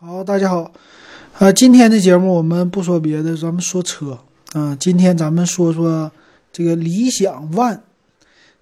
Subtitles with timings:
[0.00, 0.72] 好，大家好，
[1.40, 4.16] 呃，今天的节目我们不说别的，咱们说车
[4.52, 6.12] 啊、今天咱们说说
[6.52, 7.80] 这个理想 ONE。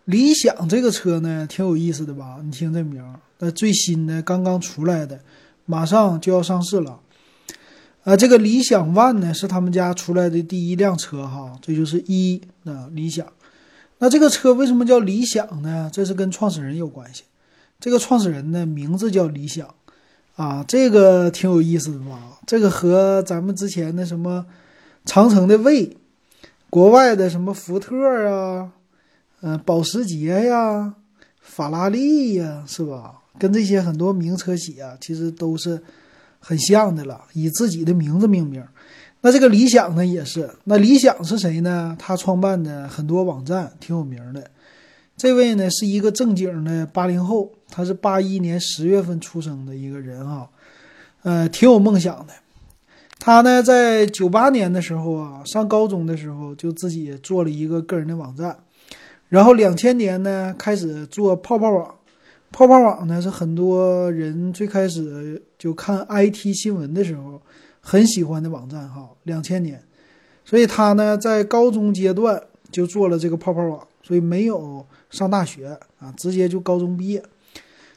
[0.06, 2.38] 理想这个车呢，挺有意思的吧？
[2.42, 3.04] 你听这名，
[3.40, 5.20] 那最新的刚刚出来的，
[5.66, 7.00] 马上就要上市了。
[8.04, 13.26] 啊，这个理想 ONE 呢是他们家出来的第一辆车哈，这就是一啊理想。
[13.98, 15.90] 那这个车为什么叫理想呢？
[15.92, 17.24] 这是跟创始人有关系。
[17.78, 19.68] 这个创始人呢名字叫理想。
[20.36, 22.38] 啊，这个挺有意思的吧？
[22.46, 24.46] 这个和咱们之前的什么
[25.04, 25.96] 长城的魏，
[26.70, 27.96] 国外的什么福特
[28.28, 28.72] 啊，
[29.40, 30.94] 嗯、保时捷呀、
[31.40, 33.22] 法拉利呀，是吧？
[33.38, 35.82] 跟这些很多名车企啊，其实都是
[36.38, 38.62] 很像的了，以自己的名字命名。
[39.22, 40.50] 那这个理想呢，也是。
[40.64, 41.96] 那理想是谁呢？
[41.98, 44.50] 他创办的很多网站挺有名的。
[45.16, 50.48] 这位呢是一个正经的八零后，他是八一年十月份出生的一个人啊，
[51.24, 52.32] 呃，挺有梦想的。
[53.18, 58.56] 他呢在九八年的时候啊，上高中的时候就自己做了一个个人的网站，
[59.28, 61.94] 然后两千年呢开始做泡泡网。
[62.50, 67.42] 泡泡网呢是很多人最开始就看 IT 新闻的时候
[67.82, 69.10] 很喜欢的网站哈。
[69.24, 69.82] 两千年，
[70.46, 77.22] 所以他呢在高中阶段就做了这个泡泡网，所以没有上大学啊，直接就高中毕业。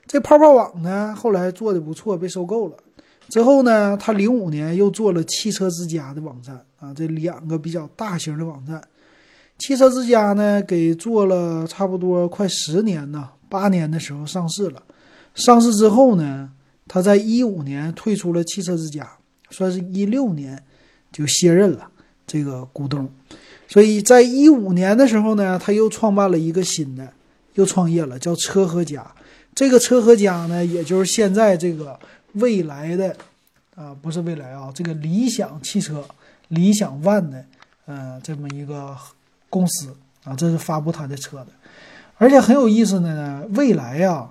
[0.10, 2.76] 这泡泡网呢，后来做的不错，被收购了。
[3.28, 8.82] 之后呢，他零五年又做了汽车之家的网站啊，这两个比较大型的网站。
[9.60, 14.82] 汽车之家呢，给做了差不多快十年呢，八年的时候上市了。
[15.36, 16.50] 上市之后呢，
[16.88, 19.08] 他在一五年退出了汽车之家，
[19.52, 20.60] 算是一六年
[21.12, 21.88] 就卸任了
[22.26, 23.08] 这个股东。
[23.68, 27.08] 所以在一五年的时候呢，他又创办了一个新的，
[27.54, 29.06] 又创业了，叫车和家。
[29.60, 32.00] 这个车和家呢，也就是现在这个
[32.36, 33.14] 未来的
[33.76, 36.02] 啊，不是未来啊，这个理想汽车、
[36.48, 37.46] 理想 ONE 的
[37.86, 38.96] 呃这么一个
[39.50, 39.94] 公司
[40.24, 41.48] 啊，这是发布他的车的。
[42.18, 44.30] 而且很有意思的呢，未来呀、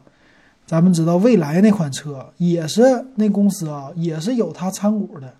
[0.65, 2.81] 咱们知道未来那款车也是
[3.17, 5.35] 那公司啊，也是有它参股的。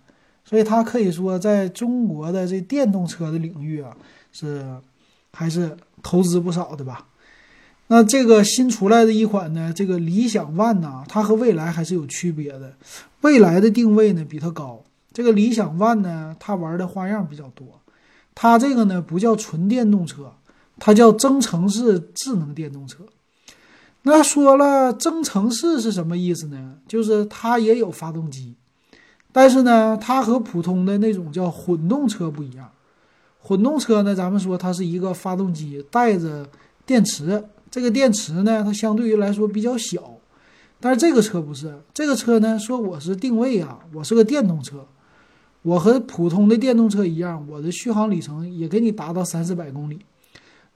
[0.45, 3.97] 所以它可以说在中国的这电动车的领域啊，
[4.31, 4.63] 是
[5.33, 7.07] 还是投资不少的吧。
[7.91, 12.73] 那这个新出来的一款呢，这个理想 ONE 呐，它和蔚来还是有区别的。
[13.21, 17.67] 蔚来的定位呢比它高，这个理想 ONE 呢，它玩的花样比较多。
[18.35, 20.31] 它这个呢不叫纯电动车，
[20.77, 23.03] 它叫增程式智能电动车。
[24.03, 26.75] 那说了增程式是什么意思呢？
[26.87, 28.53] 就是它也有发动机。
[29.31, 32.69] 但是呢，它和普通的那种叫混动车不一样。
[33.39, 36.47] 混动车呢，咱们说它是一个发动机带着
[36.85, 40.17] 电池，这个电池呢，它相对于来说比较小。
[40.79, 44.87] 但是这个车不是，这个车呢，说我是定位啊，我是个电动车，
[45.61, 49.99] 我和普通的电动车一样，我的续航里程也给你达到三四百公里。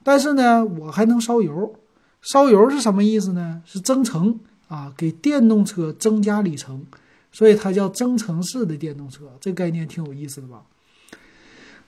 [0.02, 1.74] 但是呢，我还能烧油，
[2.20, 3.62] 烧油是什么意思呢？
[3.64, 4.38] 是增程
[4.68, 6.84] 啊，给电动车增加里程。
[7.32, 10.62] 所以它叫增程式的电动车，这概念挺有意思的吧？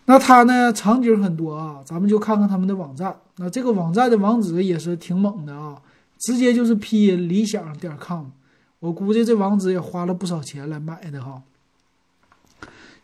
[0.07, 3.15] 那它呢场景很多啊，咱们就看看他们的网站。
[3.37, 5.77] 那这个网站的网址也是挺猛的啊，
[6.19, 8.27] 直接就是拼音理想点 com，
[8.81, 11.43] 我估计这网址也花了不少钱来买的哈。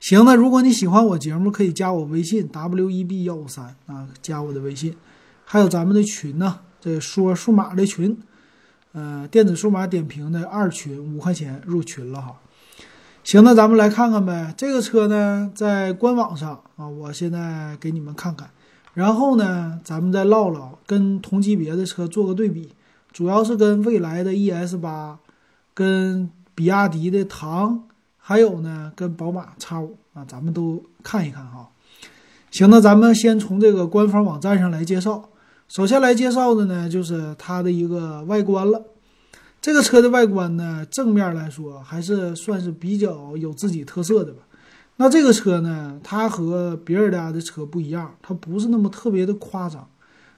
[0.00, 4.96] 行，那如果你喜欢我节目，可以加我微信 w e b 幺五三啊，加我的微信，
[5.44, 8.16] 还有咱们的群呢，这说数码的群。
[8.94, 12.41] 呃，电子数码点评的二群五块钱入群了哈。
[13.24, 14.52] 行，那咱们来看看呗。
[14.56, 18.50] 这个车呢，在官网上啊，我现在给你们看看。
[18.94, 22.70] 然后呢，咱们再唠唠，跟同级别的车做个对比，
[23.12, 25.20] 主要是跟蔚来的 ES 八，
[25.72, 27.84] 跟比亚迪的唐，
[28.18, 31.68] 还有呢，跟宝马 X 五啊，咱们都看一看哈。
[32.50, 35.30] 行，那咱们先从这个官方网站上来介绍。
[35.68, 38.82] 首先来介绍的呢，就是它的一个外观了。
[39.62, 44.42] 这个车的外观呢，正面来说还是算是比较有自己特色的吧。
[44.96, 49.88] 那这个车呢，它和别人家的车不一样，它不是那么特别的夸张。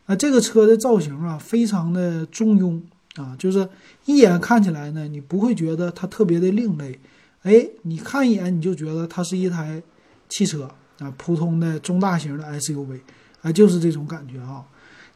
[0.05, 2.79] 啊，这个车的造型啊，非常的中庸
[3.17, 3.67] 啊，就是
[4.05, 7.01] 一眼看起来呢，你不会觉得它特别的另类。
[7.45, 9.83] 哎，你看一眼你就觉得它是一台
[10.29, 13.01] 汽车啊，普通的中大型的 SUV，
[13.41, 14.63] 啊，就是这种感觉啊。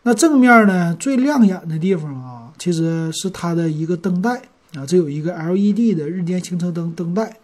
[0.05, 4.41] 那正面呢，最亮眼的地方啊，其实是它的一个灯带
[4.75, 7.37] 啊，这有一个 LED 的日间行车灯灯带，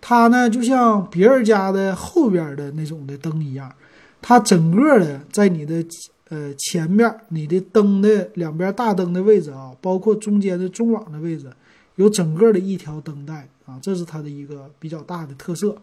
[0.00, 3.72] 它呢就像别人家的后边的那种的灯一样，
[4.20, 5.82] 它整个的在你的
[6.28, 11.50] 呃前面，你的灯的两边大灯的位置啊，包括中间的中网的位置，
[11.96, 15.74] 有整个的一条灯带啊，这是它的一个比较大的特色。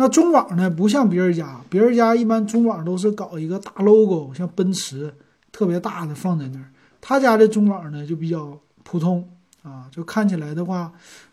[0.00, 5.12] 那中网呢，不像别人家，别人家一般中网都是搞一个大 logo，像奔驰
[5.50, 6.66] 特别大的放在那儿，
[7.00, 9.28] 他家的中网呢就比较普通
[9.64, 10.92] 啊，就看起来的话，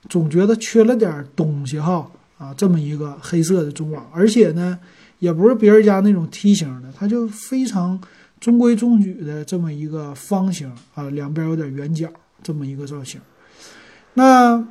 [0.10, 2.10] 总觉得缺了点东西哈
[2.40, 4.80] 啊，这么一个黑色的中网，而且呢，
[5.20, 8.02] 也不是别人家那种梯形的，它就非常
[8.40, 12.10] 中规中矩的这么一个方形啊，两边有点圆角
[12.42, 13.22] 这么一个造型。
[14.16, 14.68] 那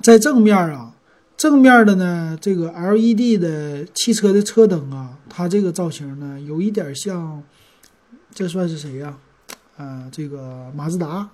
[0.00, 0.91] 在正面啊。
[1.42, 7.42] 正面的呢，这个 LED 的汽车的车灯啊，它这个造型呢，有一点像，
[8.32, 9.18] 这算是谁呀？
[9.76, 11.28] 啊，这个马自达，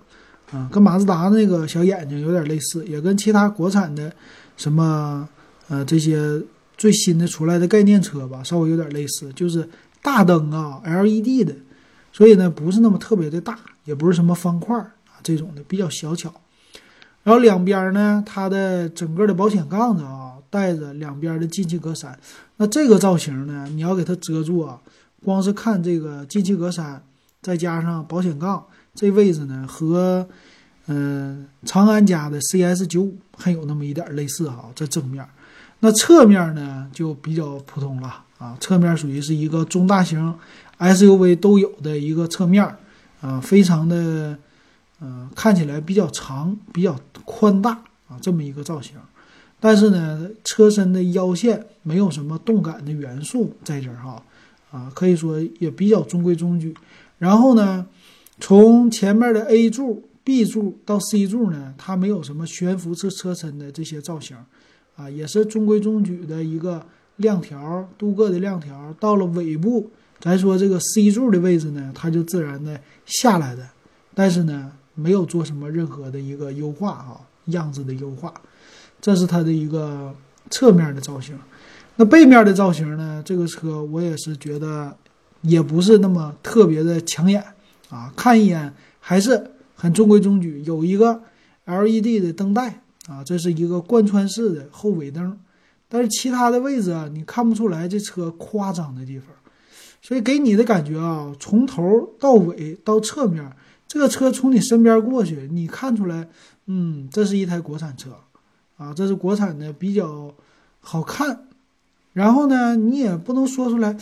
[0.51, 4.11] 啊，跟马自达那个小眼睛有点类似，也跟其他国产的
[4.57, 5.29] 什么
[5.69, 6.41] 呃这些
[6.79, 9.69] 最新的出来的概念车吧，稍微有点类似，就是
[10.01, 11.55] 大灯啊，LED 的，
[12.15, 16.33] 所以呢，不是那么特别的大，也不是什么方块啊这种的，比较小巧。
[17.29, 22.11] 然后两边呢，它的整个的保险杠子啊，带着两边的进气格栅。
[22.57, 24.81] 那这个造型呢，你要给它遮住啊，
[25.23, 26.97] 光是看这个进气格栅，
[27.43, 28.65] 再加上保险杠
[28.95, 30.27] 这位置呢，和
[30.87, 34.71] 嗯长安家的 CS 九五还有那么一点类似哈。
[34.75, 35.23] 这正面，
[35.81, 40.35] 那侧面呢就比较普通了啊，侧面属于是一个中大型
[40.79, 42.65] SUV 都有的一个侧面
[43.21, 44.39] 啊，非常的。
[45.01, 47.71] 嗯，看起来比较长、比较宽大
[48.09, 48.97] 啊，这么一个造型。
[49.61, 54.23] 但是呢，车身的腰线没有什么动感的元素在这儿哈，
[54.73, 56.75] 啊，可以说也比较中规中矩。
[57.19, 57.87] 然后呢，
[58.41, 64.37] 从前面的 A 柱、B 柱到 C 柱呢，它没有什么悬浮式车身的这些造型，
[64.97, 66.85] 啊，也是中规中矩的一个
[67.17, 68.93] 亮条、镀铬的亮条。
[68.99, 73.69] 到了尾部，咱说这个 C 柱的位置呢，它就自然的下来的，
[74.13, 74.73] 但是呢。
[74.99, 78.35] 没有做什么任何的一个优化啊，样子的优化，
[79.01, 80.13] 这是它的一个
[80.51, 81.39] 侧面的造型。
[81.95, 83.23] 那背面的造型呢？
[83.25, 84.97] 这个车我也是觉得
[85.43, 87.45] 也不是那么特别的抢眼
[87.91, 90.61] 啊，看一眼还是很中规中矩。
[90.67, 91.23] 有一个
[91.67, 95.39] LED 的灯带啊，这是一个贯穿式的后尾灯，
[95.89, 99.29] 但是其他的位置啊，你看不出来这车夸张的地方，
[100.03, 101.83] 所以给你的感觉啊，从头
[102.19, 103.53] 到尾到侧面。
[103.89, 106.29] 这个车从你身边过去，你看出来，
[106.67, 108.11] 嗯，这是一台国产车，
[108.77, 110.35] 啊，这是国产的，比较
[110.81, 111.49] 好看。
[112.13, 113.97] 然后呢，你也不能说出来，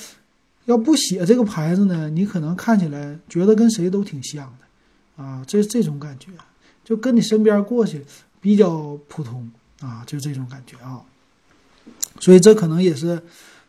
[0.65, 6.33] 要不写这个牌子呢，你可能看起来觉得跟谁都挺像的，啊，这这种感觉，
[6.85, 8.05] 就跟你身边过去
[8.41, 9.49] 比较普通
[9.79, 11.01] 啊，就这种感觉啊。
[12.19, 13.23] 所以这可能也是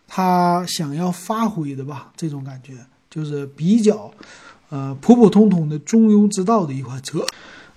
[0.07, 2.73] 他想要发挥的吧，这种感觉
[3.07, 4.11] 就是比较。
[4.69, 7.25] 呃，普普通通的中庸之道的一款车，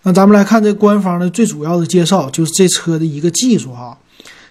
[0.03, 3.97] 那咱们来看这官方的最主要的介绍，就是这车的一个技术哈。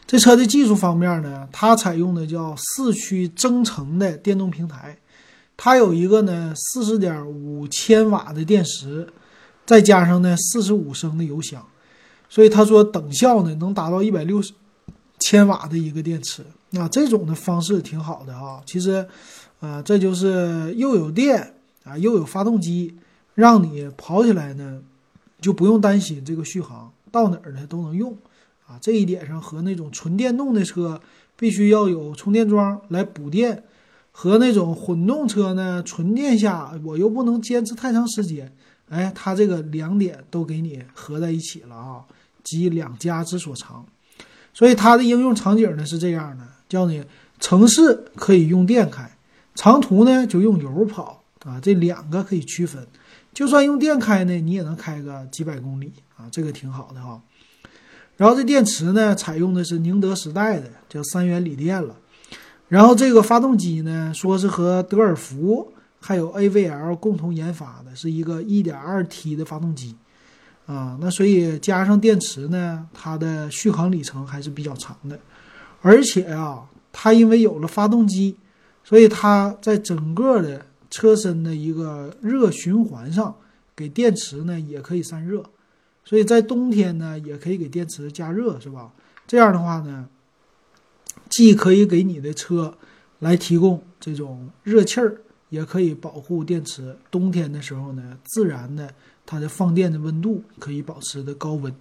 [0.08, 4.98] 这车的技术方面呢，它采用的叫四驱增程的电动平台，
[5.58, 9.08] 它有一个呢四十点五千瓦的电池，
[9.66, 11.62] 再加上呢四十五升的油箱，
[12.30, 14.54] 所以他说等效呢能达到一百六十
[15.20, 16.46] 千瓦的一个电池。
[16.70, 18.62] 那这种的方式挺好的啊。
[18.66, 19.06] 其实，
[19.60, 21.56] 呃，这就是又有电。
[21.90, 22.96] 啊，又有发动机，
[23.34, 24.82] 让你跑起来呢，
[25.42, 28.16] 就不用担心这个续航，到哪儿呢都能用。
[28.68, 31.02] 啊，这一点上和那种纯电动的车
[31.36, 33.64] 必须要有充电桩来补电，
[34.12, 38.54] 和那种混动车呢纯电下我又不能坚持太长时间。
[38.90, 42.06] 哎，它这个两点都给你合在一起了啊，
[42.44, 43.84] 集两家之所长。
[44.54, 47.04] 所以它的应用场景呢是这样的，叫你
[47.40, 49.10] 城市可以用电开，
[49.56, 51.19] 长途呢就用油跑。
[51.46, 52.86] 啊，这两个可以区分，
[53.34, 57.22] 就算用电开呢，你也能开个几百公里啊，这个挺好的哈。
[58.18, 61.96] 然后这电池呢，采用的是宁德时代的，叫三元锂电了。
[62.68, 69.96] 然后这个发动机呢，说是和德尔福还有 AVL 共同研发的，是一个 1.2T 的发动机
[70.66, 70.98] 啊。
[71.00, 75.18] 那所以加上电池呢，它的续航里程还是比较长的。
[75.82, 78.36] 而且啊，它因为有了发动机，
[78.84, 83.36] 所以它在整个的车身的一个热循环上，
[83.76, 85.44] 给电池呢也可以散热，
[86.04, 88.92] 所以在冬天呢也可以给电池加热，是吧？
[89.28, 90.08] 这样的话呢，
[91.30, 92.76] 既可以给你的车
[93.20, 96.98] 来提供这种热气儿，也可以保护电池。
[97.12, 98.92] 冬天的时候呢，自然的
[99.26, 101.72] 它的放电的温度可以保持的高温，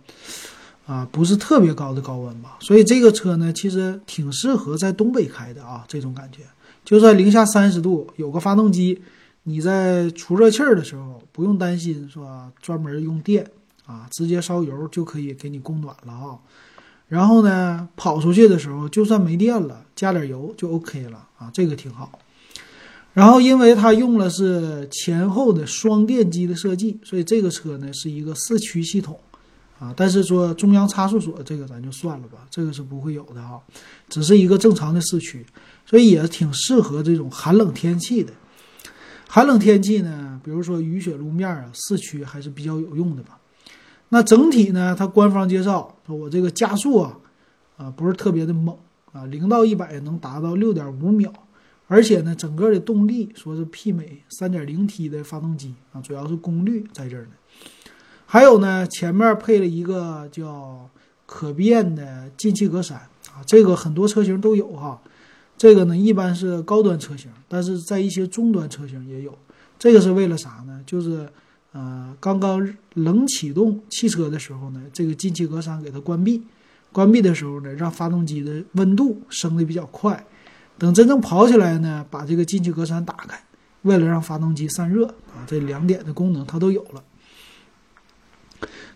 [0.87, 2.59] 啊，不是特别高的高温吧？
[2.61, 6.43] 所以这个车呢，其实挺适合在东北开的啊，这种感觉。
[6.89, 8.99] 就算零下三十度，有个发动机，
[9.43, 13.47] 你在出热气儿的时候不用担心说专门用电
[13.85, 16.39] 啊，直接烧油就可以给你供暖了啊。
[17.07, 22.19] 然后呢，跑出去的时候就算没电了，加点油就 OK 了啊，这个挺好。
[23.13, 29.21] 然后因为它用的是前后的双电机的设计，所以这个车呢是一个四驱系统
[29.79, 29.93] 啊。
[29.95, 33.61] 但是说中央差速锁这个咱就算了吧，这个是不会有的哈，
[34.09, 35.45] 只是一个正常的四驱，
[35.89, 38.31] 所以也挺适合这种寒冷天气的。
[39.27, 43.39] 寒冷天气呢，比如说雨雪路面啊，四驱还是比较有用的吧。
[44.11, 47.19] 那整体呢，它官方介绍说我这个加速啊，
[47.79, 48.77] 啊不是特别的猛
[49.13, 51.33] 啊，零到一百能达到六点五秒，
[51.87, 57.31] 而且呢，整个的动力说是媲美三点零 T 的发动机啊，主要是功率在这儿呢。
[58.27, 60.91] 还有呢，前面配了一个叫
[61.25, 65.01] 可变的进气格栅啊，这个很多车型都有哈。
[65.59, 69.37] 这个呢，一般是高端车型，但是在一些中端车型也有。
[69.77, 70.81] 这个是为了啥呢？
[70.87, 71.29] 就是，
[71.73, 76.41] 呃，刚刚冷启动汽车的时候呢，这个进气格栅给它关闭，
[76.93, 80.25] 关闭的时候呢，让发动机的温度升的比较快。
[80.79, 83.41] 等真正跑起来呢，把这个进气格栅打开，
[83.83, 87.03] 为了让发动机散热啊，这两点的功能它都有了。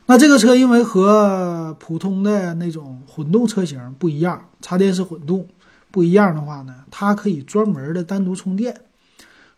[0.07, 5.47] 那这个车因为和普通的那种混动车型不一样，插电式混动。
[5.93, 8.75] 不一样的话呢，它可以专门的单独充电。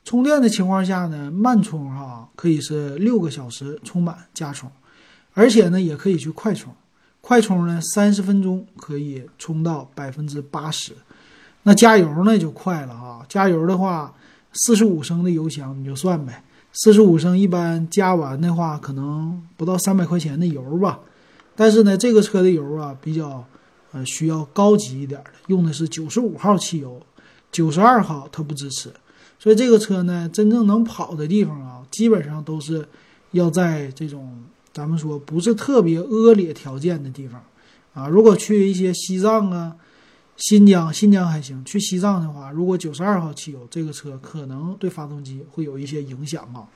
[0.04, 4.70] 充电的情况下呢，慢充哈可以是六个小时充满加充，
[5.32, 6.74] 而且呢也可以去快充。
[7.22, 10.92] 快充呢三十分钟可以充到百分之八十。
[11.62, 14.12] 那加油呢就快了哈，加油的话
[14.52, 20.98] 四十五升的油箱你就算呗，四十五升一般加完的话可能不到三百块钱的油吧。
[21.54, 23.44] 但是呢这个车的油啊比较。
[23.94, 27.00] 呃，需要高级一点的，用的是九十五号汽油，
[27.52, 28.92] 九十二号它不支持。
[29.38, 32.84] 所以这个车呢，真正能跑的地方啊，基本上都是
[33.30, 37.40] 要在这种咱们说不是特别恶劣条件的地方
[37.92, 38.08] 啊。
[38.08, 39.76] 如果去一些西藏啊、
[40.36, 41.64] 新疆，新疆还行。
[41.64, 46.66] 去西藏的话，如果九十二号汽油，这个车可能对发动机会有一些影响啊。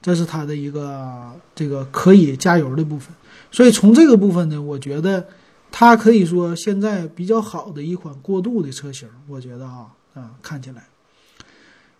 [0.00, 3.14] 这是它的一个这个可以加油的部分。
[3.50, 5.28] 所以从这个部分呢，我觉得。
[5.74, 10.84] 它可以说现在比较好的一款过渡的车型，我觉得啊啊看起来，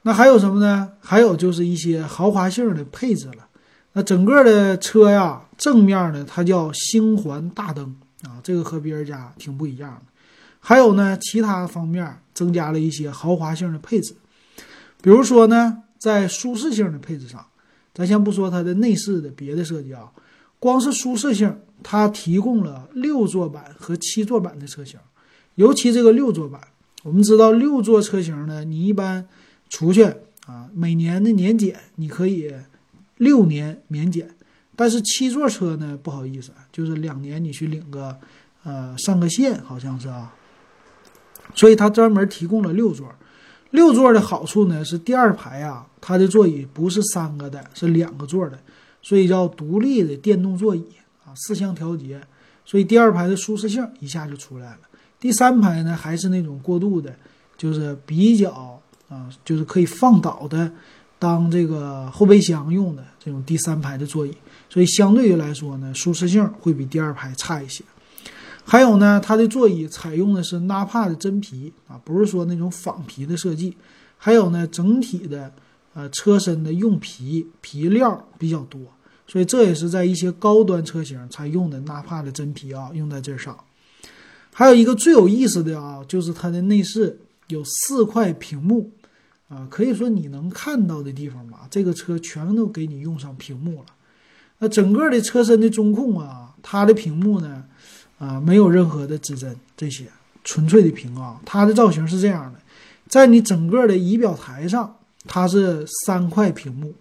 [0.03, 0.93] 那还有什么呢？
[1.01, 3.49] 还有就是一些豪华性的配置了。
[3.95, 10.03] 那整个的车呀，正面呢它叫星环大灯啊，这个和别人家挺不一样的。
[10.61, 14.15] 还有呢，其他方面增加了一些豪华性的配置，
[15.01, 17.45] 比如说呢，在舒适性的配置上，
[17.95, 20.13] 咱先不说它的内饰的别的设计啊，
[20.59, 21.59] 光是舒适性。
[21.83, 24.99] 它提供了六座版和七座版的车型，
[25.57, 26.61] 尤其这个六座版，
[27.03, 29.27] 我们知道六座车型呢，你一般
[29.69, 30.05] 出去
[30.47, 32.53] 啊，每年的年检你可以
[33.17, 34.31] 六年免检，
[34.75, 38.17] 但是七座车呢，不好意思，就是两年你去领个
[38.63, 40.35] 呃上个线，好像是啊，
[41.55, 43.13] 所以它专门提供了六座。
[43.71, 48.59] 六座的好处呢是第二排啊，它的座椅不是三个的，是两个座的，
[49.01, 50.85] 所以叫独立的电动座椅。
[51.35, 52.21] 四项调节，
[52.65, 54.79] 所以第二排的舒适性一下就出来了。
[55.19, 57.15] 第三排呢，还是那种过渡的，
[57.57, 60.71] 就是比较啊，就是可以放倒的，
[61.19, 64.37] 当这个后备箱用的这种第三排的座椅。
[64.69, 67.85] 所以相对于来说呢，舒适性会比第二排差一些。
[68.65, 73.77] 还有呢，它的座椅采用的是纳帕的真皮啊，不是说那种仿皮的设计。
[74.17, 75.53] 还有呢，整体的
[75.95, 78.81] 呃车身的用皮皮料比较多。
[79.33, 83.57] 所以这也是在一些高端车型才用的纳帕的真皮啊，用在这上。
[84.53, 88.91] 还有一个最有意思的啊，就是它的内饰有四块屏幕
[89.49, 93.87] 啊，可以说你能看到的地方吧，这个车全都给你用上屏幕了。
[94.59, 97.65] 那整个的车身的中控啊，它的屏幕呢
[98.19, 100.05] 啊，没有任何的指针，这些
[100.45, 101.41] 纯粹的屏啊。
[101.47, 102.61] 它的造型是这样的，
[103.09, 104.95] 在你整个的仪表台上，
[105.27, 106.93] 它是三块屏幕。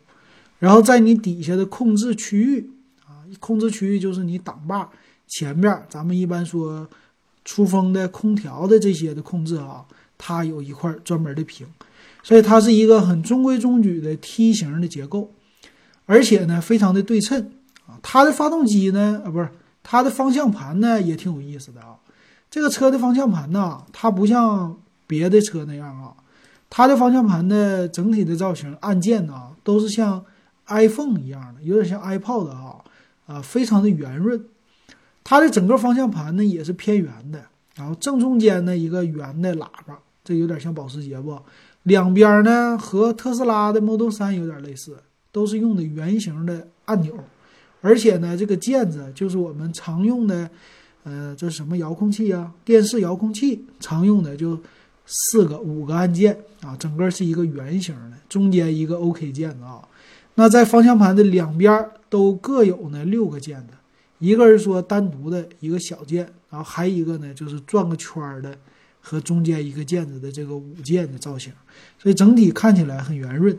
[0.62, 2.70] 然后在你底下的控制区域
[3.08, 4.88] 啊，控制区域就是你挡把
[5.28, 6.88] 前面，咱们一般说
[7.44, 9.84] 出风的空调的这些的控制啊，
[10.20, 11.66] 它有一块专门的屏，
[12.22, 15.32] 所以它是一个很中规中矩的梯形的结构，
[16.06, 17.52] 而且呢非常的对称
[17.88, 17.98] 啊。
[18.04, 19.50] 它的发动机呢，啊不是
[19.82, 21.96] 它的方向盘呢也挺有意思的啊。
[22.52, 24.78] 这个车的方向盘呢，它不像
[25.08, 26.14] 别的车那样啊，
[26.70, 30.24] 它的方向盘的整体的造型按键呢都是像。
[30.72, 32.78] iPhone 一样的，有点像 iPod 啊，
[33.28, 34.44] 啊，非常的圆润。
[35.24, 37.44] 它的整个方向盘呢也是偏圆的，
[37.76, 41.40] 然后正中间呢一个圆的喇叭，这有点像保时捷不？
[41.84, 44.98] 两边呢和特斯拉的 Model 3有点类似，
[45.32, 47.16] 都是用的圆形的按钮，
[47.82, 50.50] 而且呢，这个键子就是我们常用的，
[51.04, 52.52] 呃，这什么遥控器啊？
[52.66, 54.60] 电视遥控器常用的就
[55.06, 59.82] 四个、五个按键啊，整个是一个圆形的，中间一个 OK 键子啊。
[60.36, 63.74] 那在方向盘的两边都各有呢六个键子，
[64.20, 68.58] 一个是说单独的一个小键，然后还一个呢就是转个圈儿的
[69.02, 71.52] 和中间一个键子的这个五键的造型，
[72.00, 73.58] 所以整体看起来很圆润。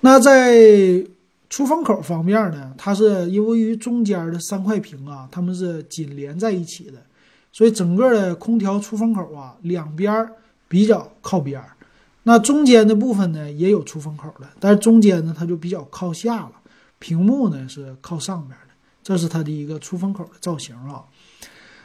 [0.00, 1.04] 那在
[1.48, 6.98] 出风口方面呢，它是因为于中间的三块屏啊，它们是紧连在一起的，
[7.52, 10.28] 所以整个的空调出风口啊，两边
[10.68, 11.75] 比较靠边儿。
[12.28, 16.52] 那中间的部分呢，也有出风口的，但是中间呢，它就比较靠下了，
[16.98, 21.04] 屏幕呢是靠上边的，这是它的一个出风口的造型啊。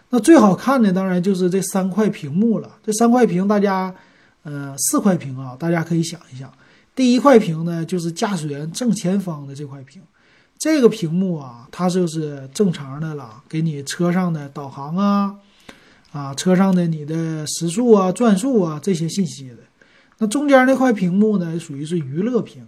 [0.09, 2.79] 那最好看的当然就是这三块屏幕了。
[2.83, 3.93] 这三块屏，大家，
[4.41, 6.51] 呃，四块屏啊，大家可以想一想。
[6.95, 10.01] 第一块屏呢，就是驾驶员正前方的这块屏，
[10.57, 15.35] 这个屏幕啊，它就是正常的了，给你车上的导航啊，
[16.11, 19.57] 啊，车上的你的时速啊、转速啊这些信息的。
[20.21, 22.63] 那中间那块屏幕呢，属于是娱乐屏，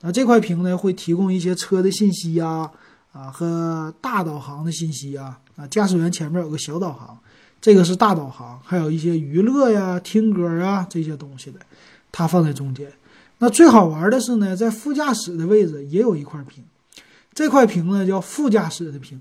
[0.00, 2.70] 那这块屏呢会提供一些车的信息呀，
[3.12, 7.18] 啊和大导航的信息啊，啊驾驶员前面有个小导航，
[7.60, 11.60] 这个是大导航，还有一些娱乐呀、听歌啊这些东西的，
[12.10, 12.90] 它放在中间。
[13.36, 16.64] 那最好玩的是呢，在副驾驶的位置也有一块屏，
[17.34, 19.20] 这块屏呢叫副驾驶的屏。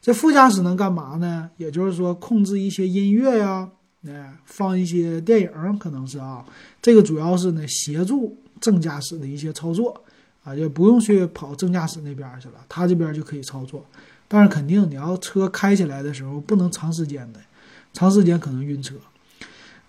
[0.00, 1.50] 这副驾驶能干嘛呢？
[1.56, 3.68] 也就是说控制一些音乐呀，
[4.06, 6.44] 哎，放一些电影，可能是啊。
[6.80, 10.02] 这个主要是呢协助正驾驶的一些操作
[10.42, 13.84] 啊，就不用去跑正驾驶那边去了，他这边就可以操作。
[14.28, 17.40] 但是肯定你要车开起来的时候不能长时间的，
[17.92, 18.94] 长时间可能晕车。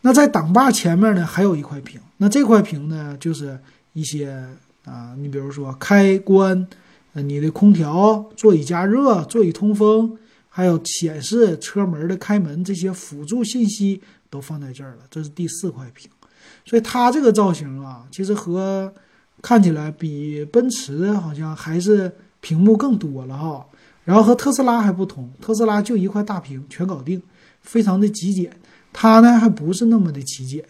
[0.01, 3.59] 那在挡把前面呢还有一块屏，那这块屏呢就是。
[3.95, 4.45] 一些
[4.83, 6.67] 啊，你比如说开关，
[7.13, 10.17] 你的空调、座椅加热、座椅通风，
[10.55, 14.99] 还有显示车门的开门这些辅助信息都放在这儿了。
[15.11, 16.09] 这是第四块屏，
[16.63, 18.93] 所以它这个造型啊，其实和
[19.41, 23.65] 看起来比奔驰好像还是屏幕更多了哈。
[24.05, 27.21] 然后和特斯拉还不同，特斯拉就一块大屏全搞定，
[27.61, 28.57] 非常的极简。
[28.93, 30.63] 它呢还不是那么的极简。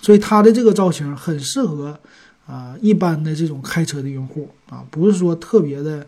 [0.00, 1.98] 所以它的这个造型很适合
[2.46, 6.06] 啊一般的这种开车的用户啊，不是说特别的，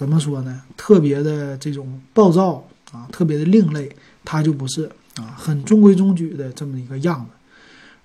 [0.00, 0.62] 怎么说呢？
[0.78, 7.30] 特别的这种暴躁啊，特别的另类，它就不是啊，很中规中矩的这么一个样子。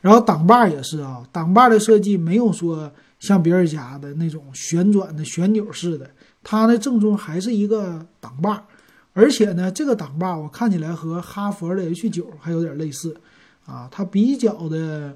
[0.01, 6.12] 然后挡把也是啊，挡把的设计没有说像别人家的那种旋转的旋钮式的，
[6.43, 8.62] 它呢正宗还是一个挡把，
[9.13, 13.15] 而且呢这个挡把我看起来和哈佛的 H 九还有点类似。
[13.65, 15.15] 啊，它比较的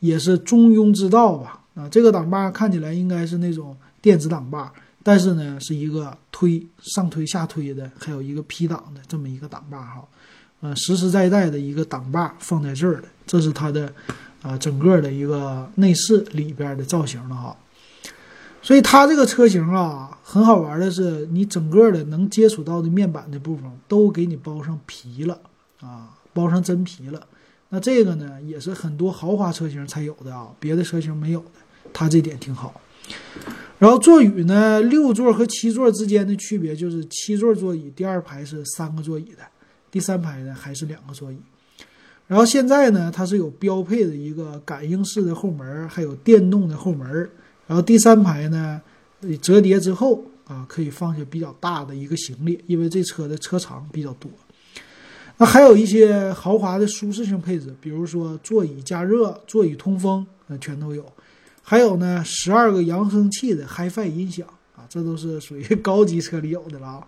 [0.00, 1.62] 也是中庸之道吧。
[1.74, 4.70] 啊，这个挡把看起来应该是那种电子挡把，
[5.02, 10.04] 但是呢是一个推上推下推的，还有一个 P 档的这么一个挡把哈。
[10.60, 13.90] 呃，实实在在的一个挡把放在这儿的，这是它的
[14.42, 17.56] 啊整个的一个内饰里边的造型了哈。
[18.60, 25.40] 所以它这个车型啊，很好玩的是，你整个的能接触到的面板的部分都给你包上皮了
[25.80, 27.26] 啊，包上真皮了。
[27.70, 32.78] 那这个呢，也是很多豪华车型才有的啊，别的车型没有的，它这点挺好。
[33.80, 39.38] 然后座椅呢，六座和七座之间的区别就是七座座椅第二排是三个座椅的，
[39.90, 41.38] 第三排呢还是两个座椅。
[42.26, 47.08] 然后现在呢，它是有标配的一个感应式的后门，还有电动的后门。
[47.66, 48.78] 然后第三排呢，
[49.40, 54.30] 折叠之后啊，可以放下比较大的一个行李，因为这车的车长比较多。
[55.38, 61.02] 那还有一些豪华的舒适性配置，比如说座椅加热、座椅通风，那全都有。
[61.70, 67.06] 还有呢，十二个扬声器的 HiFi 音响啊，这都是属于 高级车里有的了啊。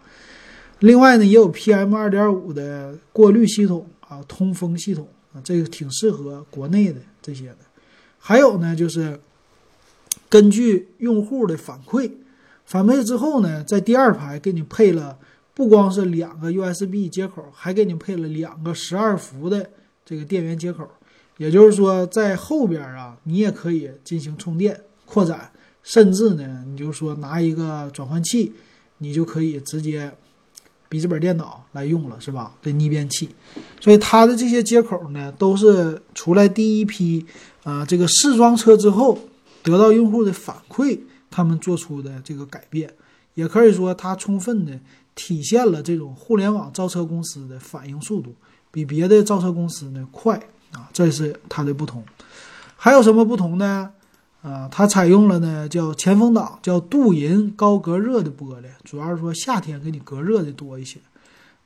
[0.79, 7.57] 另外呢，也有 PM 二点五的过滤系统啊，通风系统啊，这个挺适合国内的这些的。
[8.20, 9.18] 还有呢，就是
[10.29, 12.09] 根据用户的反馈，
[12.64, 15.18] 反馈之后呢，在第二排给你配了。
[15.55, 19.68] 不光是两个 USB 接口，还给你配了两个十二伏的
[20.05, 20.88] 这个电源接口，
[21.42, 25.50] 也就是说，在后边啊，你也可以进行充电扩展，
[25.83, 28.52] 甚至呢，你就说拿一个转换器，
[28.98, 30.12] 你就可以直接
[30.88, 32.55] 笔记本电脑来用了，是吧？
[32.62, 33.28] 这逆变器，
[33.81, 37.26] 所以它的这些接口呢，都是出来第一批
[37.64, 39.18] 啊，这个试装车之后
[39.64, 40.96] 得到用户的反馈，
[41.28, 42.88] 他们做出的这个改变，
[43.35, 44.78] 也可以说它充分的。
[45.14, 48.35] 体现了这种互联网造车公司的反应速度
[48.70, 52.04] 比别的造车公司呢快啊，这是它的不同。
[52.76, 53.90] 还有什么不同呢？
[54.42, 60.98] 啊，它采用了呢叫前风挡，叫镀银高隔热的玻璃，主要是说夏天给你隔热的多一些。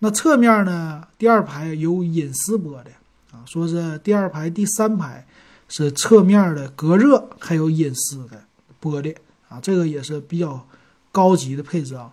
[0.00, 2.88] 那侧面呢，第二排有隐私玻璃
[3.32, 5.26] 啊，说是第二排、第三排
[5.68, 8.44] 是侧面的隔热还有隐私的
[8.82, 9.16] 玻璃
[9.48, 10.66] 啊，这个也是比较
[11.10, 12.12] 高级的配置啊。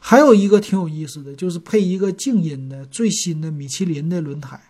[0.00, 4.60] 还有一个挺有意思的，就是配一个静音的最新的米其林的轮胎。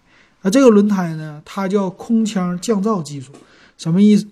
[0.42, 3.32] 那，这个轮胎呢，它叫空腔降噪技术，
[3.78, 4.26] 什么意思？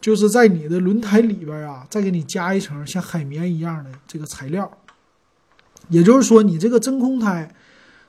[0.00, 4.70] 就是在你的轮胎里边啊，再给你加一层像海绵一样的这个材料。
[5.88, 7.52] 也就是说，你这个真空胎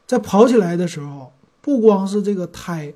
[0.06, 2.94] 在跑起来的时候，不光是这个胎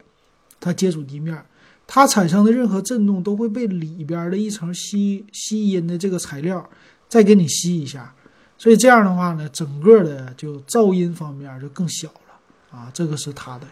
[0.60, 1.44] 它接触地面，
[1.88, 6.70] 它产生的任何震动都会被里边的一层吸吸音的这个材料
[7.10, 8.14] 再给你吸一下。
[8.60, 13.66] 所以这样的话呢，整个的就噪音方面就更小了啊，这个是它的。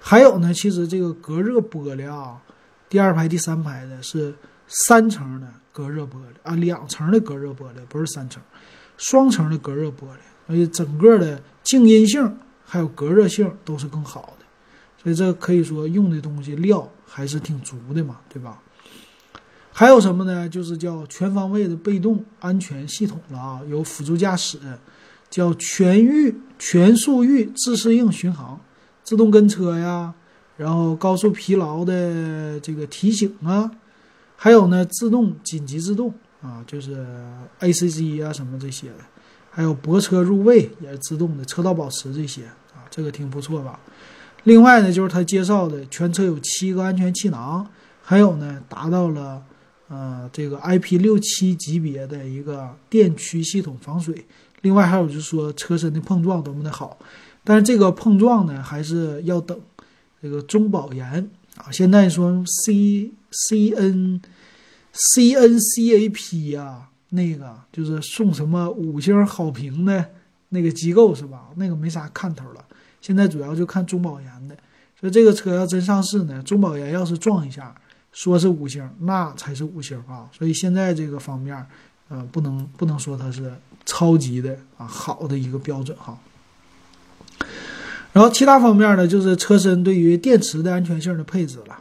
[0.00, 2.40] 还有呢，其实这个隔热玻璃啊，
[2.88, 4.34] 第二排、第三排的是
[4.66, 8.42] 三层的隔热玻璃啊，两层的隔热玻璃，不是三层，
[8.96, 14.46] 双层的隔热玻璃，所以整个的静音性还有隔热性都是更好的。
[15.02, 18.60] 所以这可以说用的东西料还是挺足的嘛，对吧？
[19.72, 20.48] 还有什么呢？
[20.48, 24.58] 就是叫全方位的被动安全系统了啊，有辅助驾驶，
[25.30, 28.60] 叫全域全速域自适应巡航，
[29.10, 30.14] 自动跟车呀，
[30.56, 33.68] 然后高速疲劳的这个提醒啊，
[34.36, 37.04] 还有呢自动紧急制动啊，就是
[37.58, 38.98] ACC 啊什么这些的，
[39.50, 43.80] 还有泊车入位也是自动的，车道保持这些啊，这个挺不错吧？
[44.44, 47.68] 另外呢，就是他介绍的全车有七个安全气囊，
[48.00, 49.42] 还有呢达到了。
[49.88, 54.24] 呃，这个 IP 六七级别的一个电驱系统防水，
[54.60, 56.96] 另外还有就是说车身的碰撞多么的好，
[57.44, 59.58] 但是这个碰撞呢还是要等
[60.22, 61.70] 这个中保研啊。
[61.70, 64.20] 现在说 C C N
[64.92, 70.04] C N C A P 呀，那个就是送什么五星好评的
[70.50, 71.48] 那个机构是吧？
[71.56, 72.64] 那个没啥看头了。
[73.00, 74.56] 现在主要就看中保研的，
[74.98, 77.74] 所以这个车要真上市呢，中保研要是撞一下。
[78.12, 80.28] 说是五星，那才是五星啊！
[80.36, 81.64] 所以现在这个方面，
[82.08, 83.54] 呃，不能不能说它是
[83.86, 86.18] 超级的啊，好的一个标准哈。
[88.12, 91.78] 然后其他方面呢，就是车身对于电池的安全性的配置了。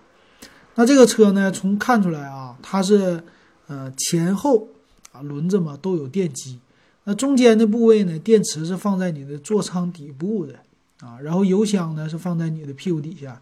[0.75, 3.23] 那这个车呢，从看出来啊，它是
[3.67, 4.67] 呃前后
[5.11, 6.59] 啊轮子嘛都有电机，
[7.03, 10.55] 那中间的部位呢，电池是放在你的座舱底部的
[11.01, 13.41] 啊，然后油箱呢是放在你的屁股底下。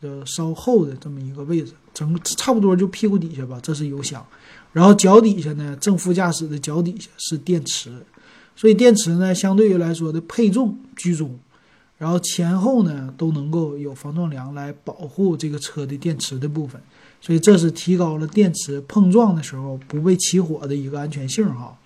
[0.00, 4.24] 就稍后的这么一个位置，整差不多就屁股底下吧，这是油箱，
[4.72, 7.90] 然后脚底下呢，正副驾驶的脚底下是电池，
[8.54, 11.36] 所以电池呢相对于来说的配重居中，
[11.98, 16.80] 然后前后呢都能够有防撞梁来保护这个车的电池的部分，
[17.20, 21.76] 所以这是提高了电池碰撞的时候不被起火的一个安全性哈。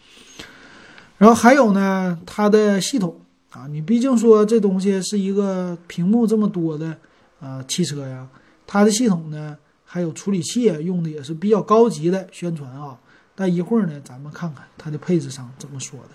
[1.18, 3.20] 然后还有呢，它的系统
[3.50, 6.96] 啊，你毕竟说这东西是一个屏幕这么多的。
[7.40, 8.28] 啊，汽车呀，
[8.68, 12.96] 它的系统呢，还有处理器用的也是比较高级的宣传啊。
[13.34, 16.10] 但一会儿呢，咱们看看它的配置上怎么说的。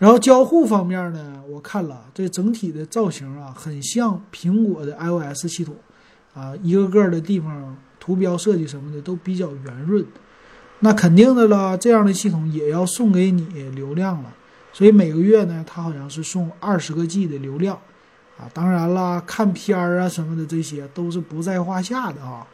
[0.00, 5.76] 然后交互方面呢，我看了这整体的造型啊，很像苹果的 iOS 系统
[6.34, 10.04] 啊，一个个的地方图标设计什么的都比较圆润。
[10.78, 14.32] 那肯定的了，这样的系统也要送给你流量了，
[14.72, 17.78] 所以每个月呢，它好像是送二十个 G 的流量。
[18.38, 22.46] 啊，当然了，看片儿啊什么的，这些都是不在话下的啊。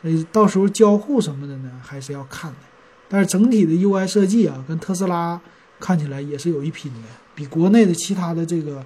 [0.00, 2.56] 所以到时候交互什么的呢，还是要看的。
[3.06, 5.38] 但是整体的 UI 设计啊，跟特斯拉
[5.78, 8.84] 看起来也是有一拼的，比国内的其他的这个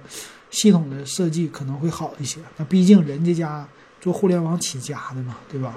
[0.49, 2.39] 系统的设计可能会好一些。
[2.57, 3.67] 那毕竟人家家
[3.99, 5.75] 做互联网起家的嘛，对吧？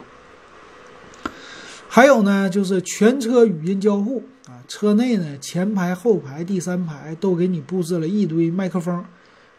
[1.89, 9.05] 还有呢，就是全车语音交互啊，车内呢前排、后排、第三排都给你布置了一堆麦克风。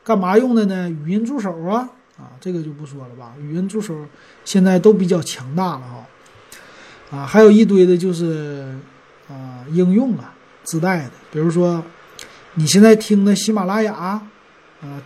[0.03, 0.89] 干嘛用的呢？
[0.89, 3.33] 语音助手啊，啊，这个就不说了吧。
[3.41, 3.95] 语音助手
[4.43, 8.77] 现在都比较强大了哈，啊，还有一堆的就是
[9.29, 10.31] 啊应用了
[10.65, 11.81] 自带的，比如说
[12.55, 14.27] 你现在听的喜马拉雅，啊，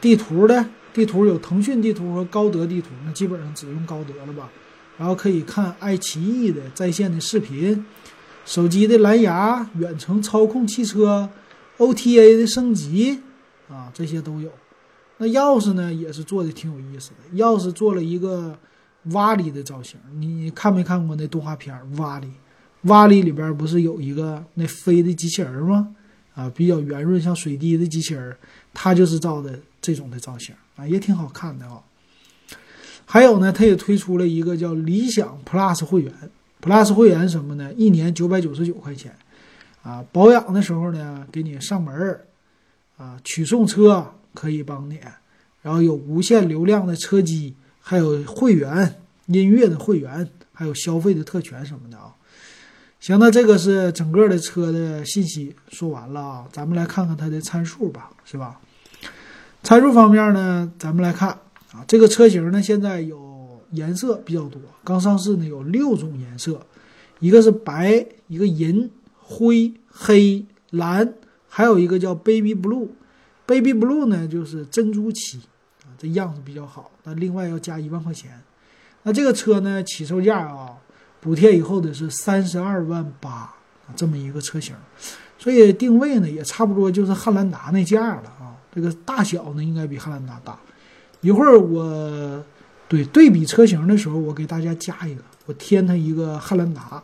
[0.01, 4.49] 地图的地图有腾讯地图和高德地图，那基本上只用高德了吧。
[4.97, 7.85] 然后可以看爱奇艺的在线的视频，
[8.45, 11.29] 手机的蓝牙远程操控汽车
[11.77, 13.21] ，OTA 的升级
[13.69, 14.51] 啊，这些都有。
[15.17, 17.37] 那钥匙呢，也是做的挺有意思的。
[17.37, 18.57] 钥匙做了一个
[19.11, 22.27] 瓦里的造型，你看没看过那动画片《瓦里》？
[22.83, 25.95] 瓦里里边不是有一个那飞的机器人吗？
[26.33, 28.33] 啊，比较圆润，像水滴的机器人，
[28.73, 31.81] 它就是造的这种的造型啊，也挺好看的啊。
[33.05, 36.13] 还有呢，它也推出了一个叫理想 Plus 会员
[36.61, 37.73] Plus 会员什么呢？
[37.73, 39.13] 一年九百九十九块钱，
[39.83, 42.19] 啊，保养的时候呢，给你上门，
[42.95, 44.99] 啊，取送车可以帮你，
[45.61, 52.15] 然后有无限流量的车机，还有会员音乐的会员，还有消费的特权什么的啊。
[52.99, 58.59] 行，那这个是整个的车的信息说完了啊，咱们来看看它的参数吧，是吧？
[59.63, 61.29] 参数方面呢，咱们来看
[61.71, 63.27] 啊，这个车型呢现在有。
[63.73, 66.59] 颜色比较多，刚上市呢有六种颜色，
[67.19, 71.13] 一个是白，一个银、灰、黑、蓝，
[71.47, 72.88] 还有一个叫 baby blue。
[73.45, 75.38] baby blue 呢就是珍珠漆
[75.83, 78.41] 啊，这样子比较好，那另外要加一万块钱。
[79.03, 80.75] 那这个车呢起售价啊，
[81.19, 83.53] 补贴以后的是三十二万八
[83.95, 84.75] 这么一个车型，
[85.38, 88.55] 所以定位呢也差不多就是汉兰达那价了啊。
[88.73, 90.58] 这个大小呢应该比汉兰达大。
[91.21, 92.43] 一会儿我。
[92.89, 96.99] 对对比车型的时候，我给大家加一个，我添它一个汉兰达，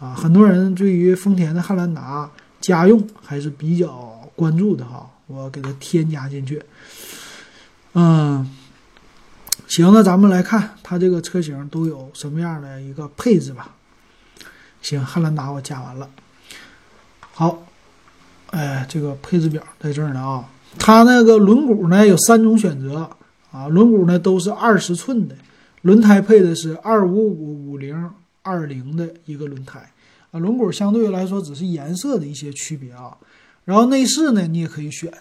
[0.00, 2.30] 啊，很多人对于丰田的汉兰达
[2.62, 6.62] 家用还是比较关注的哈，我给它添加进去。
[7.92, 8.56] 嗯，
[9.78, 13.76] 行，那咱们来看它这个车型都有什么样的一个配置吧。
[14.82, 16.10] 行，汉兰达我加完了。
[17.30, 17.64] 好，
[18.50, 23.08] 哎，这个配置表在这儿呢啊，它那个轮毂呢有三种选择。
[23.52, 25.36] 啊，轮毂呢都是二十寸的，
[25.82, 28.10] 轮胎配的是二五五五零
[28.42, 29.92] 二零的一个轮胎
[30.32, 30.40] 啊。
[30.40, 33.16] 轮毂相对来说只是颜色的一些区别啊。
[33.64, 35.12] 然后内饰呢，你也可以选，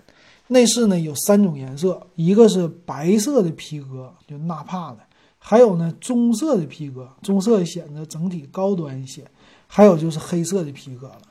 [0.47, 4.97] 内饰呢有三种颜色，一个是白色的皮革，就纳帕的；
[5.37, 9.23] 还有呢棕色的皮革，棕色显得整体高端一些；
[9.67, 11.21] 还有就是黑色的皮革了。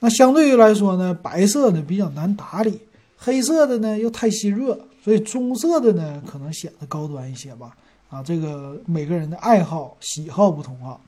[0.00, 2.80] 那相对于来说呢，白色的比较难打理，
[3.16, 4.78] 黑色的呢又太吸热。
[5.04, 7.74] 所以棕色的呢，可能显得高端一些吧。
[8.10, 10.98] 啊，这个每个人的爱好喜好不同啊。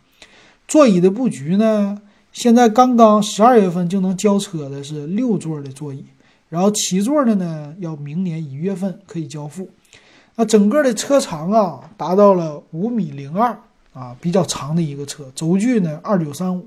[0.68, 2.00] 座椅的布局呢，
[2.32, 6.04] 现在刚刚十二月份就能交车的是六座的座椅，
[6.50, 9.70] 然后七座的呢，要明年一月份可以交付。
[10.34, 13.58] 那整个的车长啊，达到了五米零二
[13.92, 15.30] 啊，比较长的一个车。
[15.34, 16.66] 轴距呢，二九三五，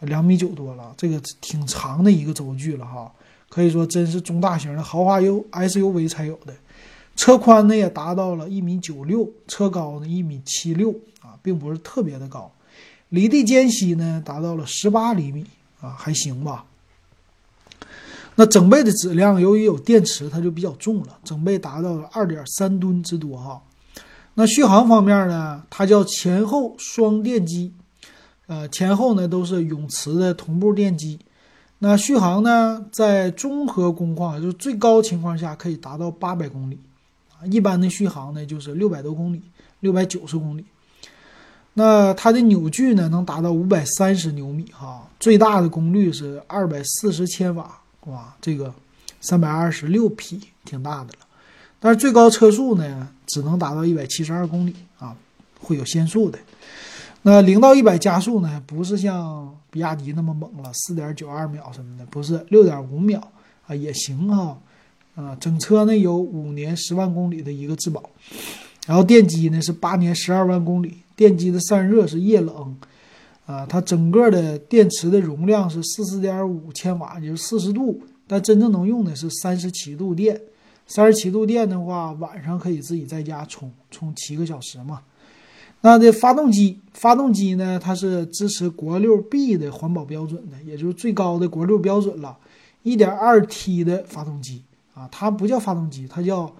[0.00, 3.10] 两米九多了，这个挺长的一个轴距了哈。
[3.48, 6.52] 可以说真是中大型的豪华 U SUV 才有的。
[7.16, 10.90] 车宽呢也达到了一米九六，车高呢一米七六
[11.22, 12.52] 啊，并不是特别的高。
[13.08, 15.46] 离地间隙呢达到了十八厘米
[15.80, 16.66] 啊，还行吧。
[18.36, 23.62] 那整备的质量，由于有电池，它就比较重了，整备达到了二点三吨之多哈。
[24.34, 27.72] 那续航方面呢，它叫前后双电机，
[28.48, 31.18] 呃，前后呢都是永磁的同步电机。
[31.78, 36.78] 那续航呢，在综合工况，就是最高情况下可以达到八百公里。
[37.38, 39.42] 啊一般的续航呢，就是六百多公里，
[39.80, 40.64] 六百九十公里。
[41.74, 48.72] 那它的扭矩呢，能达到五百三十牛米，哈，最大的功率是二百四十千瓦，哇，这个
[49.20, 51.18] 三百二十六匹，挺大的了。
[51.80, 55.16] 但是最高车速呢，只能达到一百七十二公里啊，
[55.60, 56.38] 会有限速的。
[57.22, 63.20] 那零到一百加速呢，不是像比亚迪那么猛了，四点九二秒什么的，不是六点五秒
[63.66, 64.58] 啊，也行哈。
[65.14, 68.02] 啊，整车呢有五年十万公里的一个质保，
[68.84, 72.76] 然后电机呢是八年十二万公里，电机的散热是液冷，
[73.46, 80.40] 啊，它整个的电池的容量是四十点五千瓦，也就是四十度，但真正能用的是三十七度电，
[80.86, 85.00] 三十七度电的话，晚上可以自己在家充充七个小时嘛。
[85.80, 92.36] 那这发动机，发动机呢，它是支持国六 B 的环保标准的，也就是最高的国六标准了，
[92.82, 94.62] 一点二 T 的发动机。
[94.94, 96.54] 啊，它不叫发动机，它叫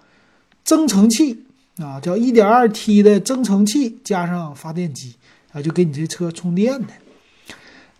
[0.65, 1.45] 增程器
[1.77, 5.15] 啊，叫 1.2T 的增程器加上发电机
[5.55, 6.93] 啊，就给你这车充电的。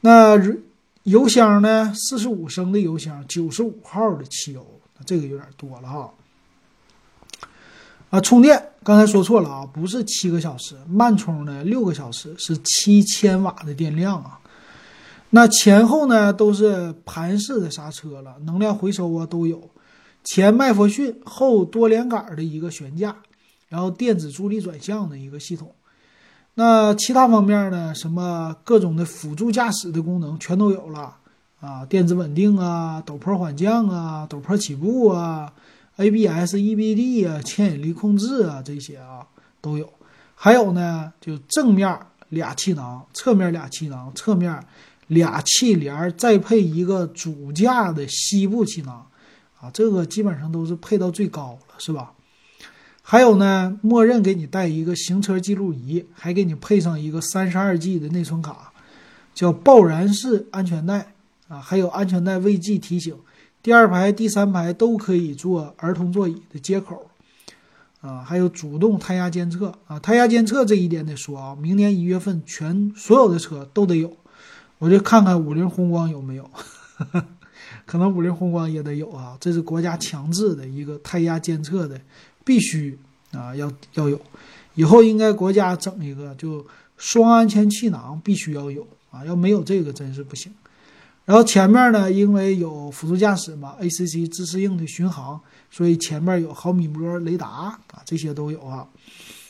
[0.02, 0.38] 那
[1.04, 1.94] 油箱呢？
[1.96, 4.66] 四十五升的油箱，九十五号的汽油，
[4.98, 6.14] 那这个有点多了哈。
[8.10, 14.38] 啊，充电刚才说错了啊，不是七个小时，慢充呢六个小时，是七千瓦的电量啊。
[15.30, 19.70] 那前后呢都是盘式的刹车了，能量回收啊都有。
[20.26, 23.16] 前麦弗逊，后多连杆的一个悬架，
[23.70, 25.74] 然后电子助力转向的一个系统。
[26.58, 27.94] 那其他方面呢？
[27.94, 31.14] 什么各种的辅助驾驶的功能全都有了
[31.60, 35.52] 啊，电子稳定啊，陡坡缓降啊，陡坡起步啊
[35.98, 39.28] ，ABS、EBD 啊，牵引力控制啊，这些啊
[39.60, 39.90] 都有。
[40.34, 44.58] 还有呢，就正面俩气囊，侧面俩气囊，侧面
[45.08, 49.06] 俩气帘，再配一个主驾的膝部气囊。
[49.60, 52.14] 啊，这个基本上都是配到最高了，是吧？
[53.08, 58.74] 还有呢，默认给你带一个行车记录仪，还给你配上一个三十二 G 的内存卡，
[59.36, 61.14] 叫爆燃式安全带
[61.48, 63.16] 啊，还有安全带未系提醒。
[63.62, 67.06] 第二排、第三排都可以做儿童座椅的接口，
[68.02, 70.00] 啊，还有主动胎压监测啊。
[70.00, 74.12] 胎压监测这一点得说啊，明年一月份全所有的车都得有。
[74.80, 76.50] 我就看看五菱宏光有没有，
[77.86, 79.38] 可能五菱宏光也得有啊。
[79.40, 82.02] 这是国家强制的一个胎压监测的，
[82.46, 82.98] 必须
[83.32, 84.18] 啊要要有。
[84.76, 86.66] 以后应该国家整一个，就
[86.98, 90.54] 双安全气囊必须要有啊，要没有这个真是不行。
[91.26, 98.88] 然后前面呢，因为有辅助驾驶嘛，ACC 自适应的巡航，所以前面有毫米波雷达啊，这些都有啊，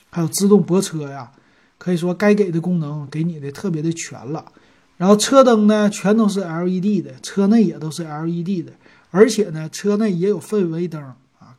[0.09, 1.29] 还有自动泊车呀，
[1.77, 4.45] 可以说该给的功能给你的特别的全了。
[4.95, 8.71] 然后车灯呢，全都是 LED 的，车内也都是 LED 的，
[9.11, 11.13] 而且呢，车内也有氛围灯，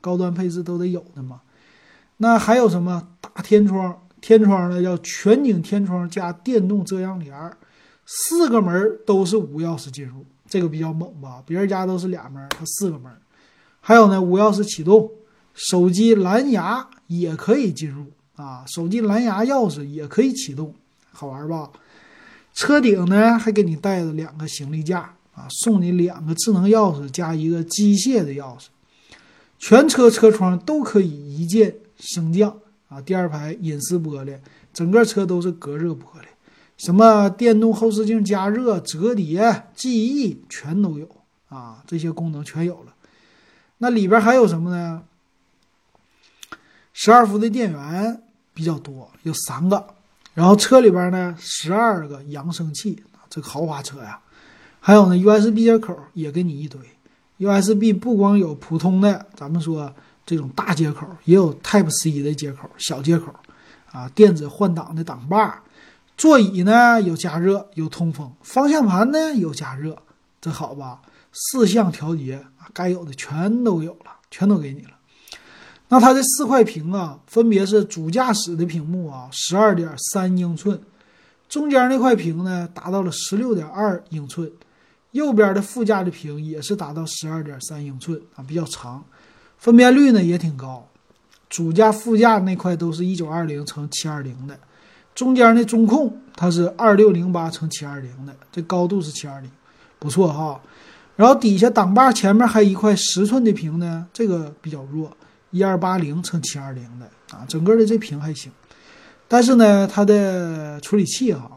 [0.06, 1.40] 高端配置都得有的嘛。
[2.18, 4.00] 那还有什么大天窗？
[4.20, 7.56] 天窗呢叫全景天窗加电动遮阳帘儿。
[8.06, 11.42] 四个门都是无钥匙进入，这个比较猛吧？
[11.44, 13.12] 别人家都是俩门，它四个门。
[13.80, 15.10] 还有呢，无钥匙启动，
[15.54, 20.74] 手机蓝牙也可以进入啊，手机蓝牙钥匙也可以启动，
[21.12, 21.70] 好玩吧？
[22.54, 25.00] 车顶呢还给你带了两个行李架
[25.34, 28.66] 啊，送你两个智能钥匙加一个机械的钥匙，
[29.58, 32.56] 全车车窗都可以一键升降
[32.88, 34.38] 啊，第二排隐私玻璃，
[34.72, 36.26] 整个车都是隔热玻璃。
[36.76, 41.08] 什么电动后视镜加热、折叠、记忆全都有
[41.48, 42.92] 啊，这些功能全有了。
[43.78, 45.02] 那里边还有什么呢？
[46.92, 49.86] 十二伏的电源比较多，有三个。
[50.34, 54.20] 然后车里边呢，十二个扬声器，这个豪华车呀。
[54.80, 56.78] 还有呢，USB 接口也给你一堆。
[57.38, 59.92] USB 不光有普通的，咱们说
[60.24, 63.34] 这种大接口，也有 Type C 的接口、小接口
[63.92, 65.62] 啊，电子换挡的挡把。
[66.16, 69.98] 座椅呢有加热有通风，方向盘呢有加热，
[70.40, 71.02] 这好吧？
[71.32, 74.92] 四项调节啊，该有的全都有了，全都给你了。
[75.88, 80.80] 那它这四块屏啊，分别是主驾驶的屏幕啊，十二点三英寸，
[81.50, 84.50] 中间那块屏呢达到了十六点二英寸，
[85.16, 89.04] 右边的副驾的屏也是达到十二点三英寸啊，比较长，
[89.58, 90.86] 分辨率呢也挺高，
[91.48, 94.56] 主驾副驾那块都是一九二零乘七二零的。
[95.14, 99.50] 中间的中控它是二六零八乘七二零的，这高度是七二零，
[99.98, 100.60] 不错哈。
[101.16, 105.10] 然后底下挡把前面还一块十寸的屏呢，这个比较弱，
[105.50, 108.52] 一二八零乘七二零的啊，整个的这屏还行。
[109.26, 111.50] 但是呢，它的处理器哈，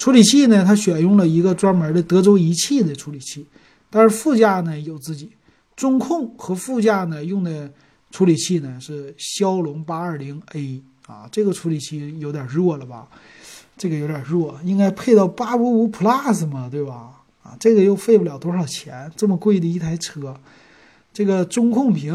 [0.00, 3.46] 处理器呢，它选用了一个专门的德州仪器的处理器，
[3.90, 5.30] 但是副驾呢有自己，
[5.76, 7.70] 中控和副驾呢用的
[8.10, 10.82] 处理器呢是骁龙八二零 A。
[11.06, 13.06] 啊，这个处理器有点弱了吧？
[13.76, 17.10] 这个有点弱，应该配到八五五 Plus 嘛，对吧？
[17.42, 20.34] 啊，这个又费不了多少钱，这么贵的一台车，
[21.12, 22.14] 这个中控屏，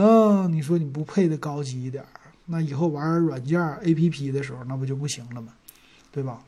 [0.52, 2.04] 你说你不配的高级一点，
[2.45, 5.50] 那以后玩软件 APP 的时候，那不就不行了吗？
[6.12, 6.39] 对吧？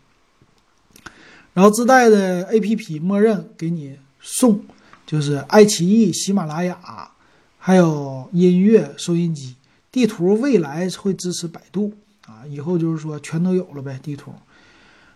[1.58, 4.62] 然后自带的 APP 默认给你送，
[5.08, 7.10] 就是爱奇艺、喜马拉雅，
[7.58, 9.56] 还有音乐收音机，
[9.91, 11.91] 地图未来会支持百度。
[12.28, 14.32] 啊，以后就是说全都有了呗，地图。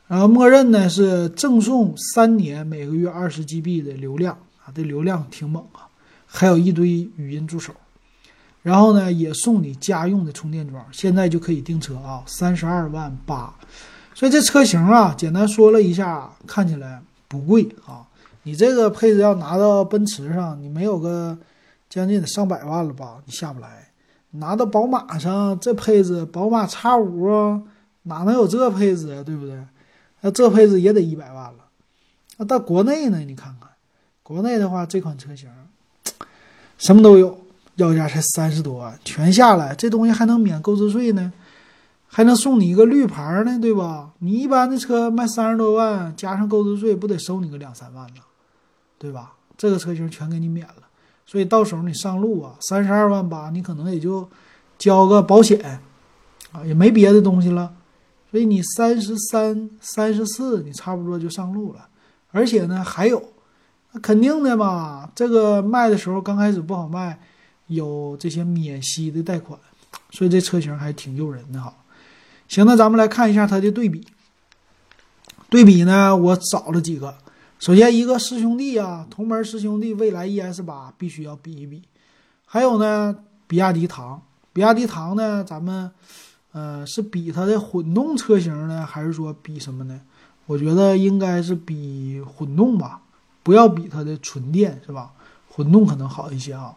[0.08, 5.86] 然后默认呢是赠送三年，每个月二十 GB 的流量啊，这流量挺猛啊，
[6.25, 7.71] 还有一堆语音助手。
[8.63, 13.54] 然后呢也送你家用的充电桩，现在就可以订车啊，三十二万八。
[14.21, 18.05] 所以这车型啊，简单说了一下，看起来不贵啊。
[18.43, 21.36] 你这个配置要拿到奔驰上，你没有个
[21.89, 23.89] 将近得上百万了吧，你下不来。
[24.29, 27.63] 拿到宝马上这配置，宝马 X 五
[28.03, 29.23] 哪能有这配置啊？
[29.23, 29.57] 对不对？
[30.21, 31.65] 那这配置也得一百万了。
[32.38, 33.17] 那到国内呢？
[33.21, 33.71] 你看看，
[34.21, 35.49] 国内的话，这款车型
[36.77, 37.39] 什么都有，
[37.73, 41.34] 要价才三十多万，全下来，这东西还能免购置税呢，
[42.13, 44.12] 还能送你一个绿牌呢，对吧？
[44.19, 48.21] 你一般的车卖三十多万，加上购置税，不得收你个两三万呢，
[48.99, 49.34] 对吧？
[49.57, 50.76] 这个车型全给你免了。
[51.26, 54.28] 所以到时候你上路啊，三十二万八，你可能也就
[54.78, 55.80] 交个保险
[56.51, 57.74] 啊，也没别的东西了。
[58.30, 61.88] 所以你三十三、三十四，你差不多就上路了。
[62.32, 63.24] 而且呢，还有，
[63.93, 67.18] 那肯定的嘛，这个卖的时候刚开始不好卖，
[67.68, 69.57] 有这些免息的贷款，
[70.09, 71.74] 所以这车型还挺诱人的哈。
[72.52, 74.06] 行，那咱们来看一下它的对比。
[75.49, 77.16] 对比呢，我找了几个。
[77.60, 81.82] 首先，一个师兄弟啊，同门师兄弟，蔚来 ES 八必须要比一比。
[82.45, 83.16] 还有呢，
[83.47, 84.22] 比亚迪唐，
[84.52, 85.89] 比亚迪唐呢，咱们
[86.52, 90.02] 呃是比它的混动车型呢，还是说比什么呢？
[90.45, 92.99] 我觉得应该是比混动吧，
[93.43, 95.12] 不要比它的纯电是吧？
[95.49, 96.76] 混动可能好一些啊。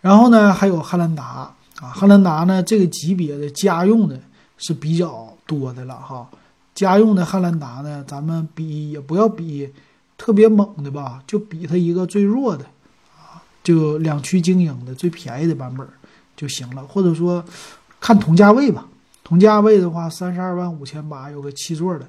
[0.00, 4.20] 然后呢，还有汉兰达啊，汉兰达呢这个级别的家用的
[4.62, 6.26] 是比较多的了哈。
[6.74, 9.68] 家用的汉兰达呢，咱们比也不要比
[10.16, 12.64] 特别猛的吧，就比它一个最弱的
[13.18, 15.86] 啊，就两驱精英的最便宜的版本
[16.34, 17.44] 就行了，或者说
[18.00, 18.86] 看同价位吧。
[19.24, 22.06] 同价位的话，三十二万五千八有个七座的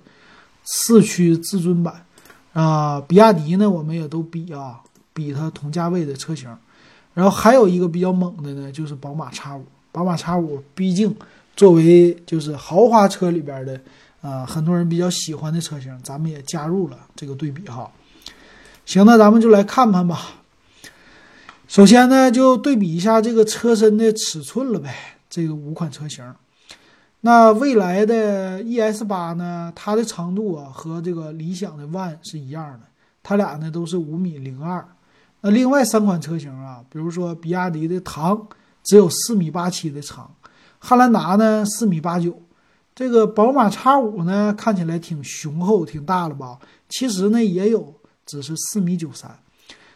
[0.63, 2.05] 四驱至尊版
[2.53, 3.01] 啊。
[3.01, 4.79] 比亚迪呢，我们也都比啊，
[5.13, 6.49] 比它同价位的车型。
[7.13, 9.65] 然后还有一个比较猛的呢，就是宝马 X 五。
[9.91, 11.15] 宝马 X 五毕竟
[11.55, 13.79] 作为就是豪华车里边的。
[14.23, 17.91] 啊，很多人比较喜欢的车型，咱们也加入了这个对比哈。
[18.85, 20.17] 行，那咱们就来看看吧。
[21.67, 24.95] 首先呢，就对比一下这个车身的尺寸了呗。
[25.29, 26.23] 这个五款车型，
[27.19, 32.85] 那未来的 ES 八呢，它的长度啊和这个理想的 ONE 是一样的，
[33.21, 34.87] 它俩呢都是五米零二。
[35.41, 38.47] 那另外三款车型啊，比如说比亚迪的唐
[38.83, 40.33] 只有四米八七的长，
[40.85, 42.37] 汉兰达呢四米八九。
[42.93, 46.59] 这个宝马 X 五呢，看起来挺雄厚、挺大了吧？
[46.89, 47.93] 其实呢，也有，
[48.25, 49.33] 只是四米九三。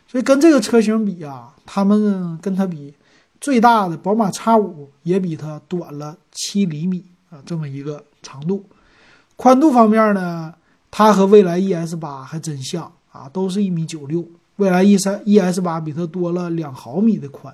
[0.08, 2.94] 所以跟这个车型比啊，他们跟它比，
[3.42, 8.64] 最大的宝马 X 五也比它短了七厘米啊，这么一个长度。
[9.36, 10.54] 宽度方面呢，
[10.90, 14.26] 它和蔚来 ES 八还真像啊，都是一米九六。
[14.56, 17.54] 蔚来 E 三 ES 八比它多了两毫米的宽。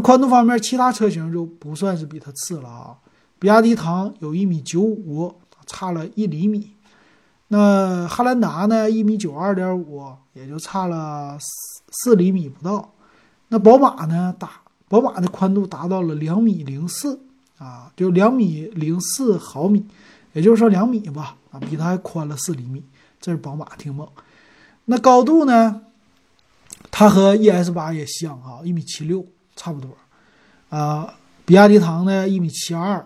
[0.00, 2.96] 宽度方面，其他车型就不算是比它次了啊。
[3.38, 5.34] 比亚迪唐有一米九五，
[5.66, 6.72] 差了一厘米。
[7.48, 8.90] 那汉兰达呢？
[8.90, 12.92] 一米九二点五，也就差了四四厘米不到。
[13.48, 14.34] 那宝马呢？
[14.38, 14.50] 大
[14.88, 17.18] 宝马的宽度达到了两米零四
[17.56, 19.86] 啊，就两米零四毫米，
[20.34, 22.84] 也就是说两米吧啊，比它还宽了四厘米。
[23.20, 24.06] 这是宝马挺猛。
[24.84, 25.82] 那高度呢？
[26.90, 29.24] 它和 ES 八也像啊，一米七六，
[29.58, 29.90] 差不多。
[30.70, 31.12] 啊，
[31.44, 32.26] 比亚迪唐呢？
[32.26, 33.04] 一米七二。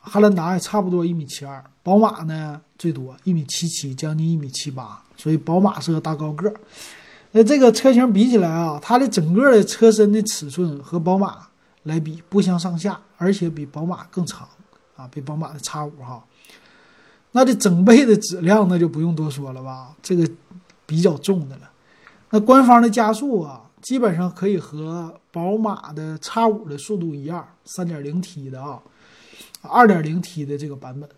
[0.00, 6.54] 汉兰达也差不多一米七二，宝马呢最多一米七七，将近一米七八，所以宝马是个大高个儿。
[7.32, 11.48] 那这个车型比起来啊，它的整个的车身的尺寸和宝马
[11.82, 14.48] 来比不相上下，而且比宝马更长
[14.96, 16.24] 啊，比宝马的 X 五哈。
[17.32, 20.26] 那这整备的质量那就不用多说了吧，这个
[20.86, 21.70] 比较重的了。
[22.30, 28.80] 那官方的加速啊，基本上可以和宝马的 X 五的速度一样，三点零 T 的啊。
[29.62, 31.08] 二点零 T 的这个版本，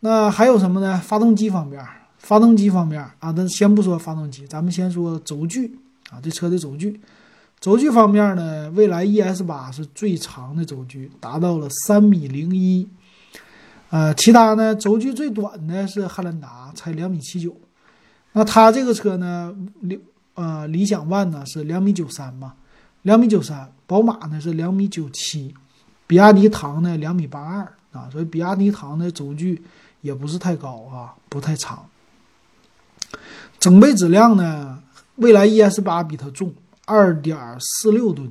[0.00, 1.00] 那还有什么呢？
[1.02, 1.82] 发动机方面，
[2.18, 5.78] 发动机方面啊，那先不说发动机，咱们先说轴距
[6.10, 7.00] 啊，这车的轴距。
[7.60, 12.86] 轴距方面呢，蔚来 ES 八是最长的轴距，达到了三米零一。
[13.88, 17.56] 呃，其他呢，轴距最短的是汉兰达，才两米七九。
[18.32, 19.98] 那它这个车呢，六
[20.34, 22.54] 呃理想 ONE 呢是两米九三嘛，
[23.02, 23.72] 两米九三。
[23.86, 25.54] 宝马呢是两米九七。
[26.06, 29.62] 比亚迪唐呢，两米八二啊，所以比亚迪唐的轴距
[30.02, 31.86] 也不是太高啊，不太长。
[33.58, 34.82] 整备质量呢，
[35.16, 36.52] 蔚来 ES 八比它重
[36.84, 38.30] 二点四六吨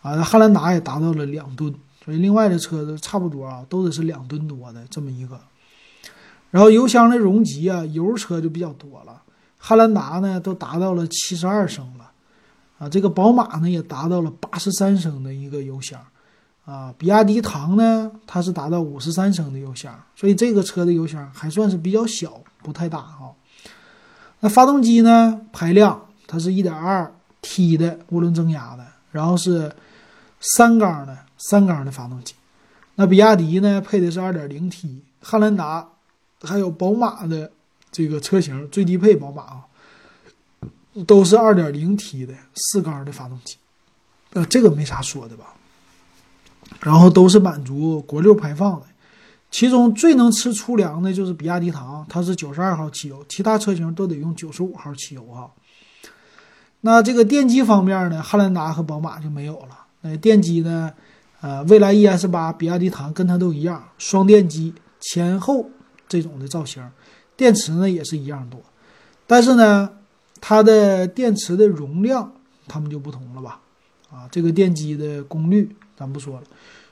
[0.00, 5.38] 啊，汉兰达也达到了两吨，所以另外的车子差不多啊，都得是两吨多的这么一个。
[6.50, 9.22] 然后油箱的容积啊，油车就比较多了，
[9.68, 12.08] 汉兰达呢都达到了七十二升了
[12.78, 16.00] 啊，这个宝马呢也达到了八十三升的一个油箱。
[16.64, 23.34] 啊，比亚迪唐呢，它是达到五十三升的油箱，所以这个车的油箱还算是比较小，不太大啊。
[24.38, 27.12] 那发动机呢，排量它是一点二
[27.42, 29.74] T 的涡轮增压的，然后是
[30.38, 32.34] 三缸的三缸的发动机。
[32.94, 35.88] 那比亚迪呢，配的是二点零 T，汉兰达
[36.42, 37.50] 还有宝马的
[37.96, 39.64] 这个车型最低配宝马啊，
[41.06, 43.56] 都是二点零 T 的四缸的发动机。
[44.34, 45.54] 呃，这个没啥说的吧？
[46.80, 48.86] 然后都是满足国六排放的，
[49.50, 55.50] 其中最能吃粗粮的就是比亚迪唐，它是九十二号汽油，其他车型都得用九十五号汽油哈。
[56.82, 59.86] 那这个电机方面呢，汉兰达和宝马就没有了。
[60.02, 60.92] 那电机呢，
[61.40, 65.70] 呃，蔚来 ES 八、比亚迪唐跟它都一样，双电机前后
[66.06, 66.86] 这种的造型，
[67.36, 68.60] 电池呢也是一样多，
[69.26, 69.90] 但是呢，
[70.40, 72.32] 它的电池的容量
[72.66, 73.60] 它们就不同了吧？
[74.10, 75.74] 啊，这个电机的功率。
[75.98, 76.42] 咱不说了，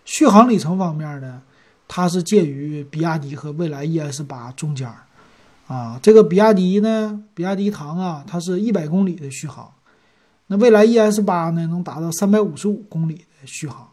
[0.06, 1.42] 续航里程方面呢，
[1.86, 4.90] 它是介于比亚迪和蔚来 ES 八中间，
[5.66, 9.70] 啊，这个比亚迪呢，比亚迪唐啊，它是一百公里的续航，
[10.46, 13.86] 那蔚来 ES 八呢，能达到三百五十五公里的续航，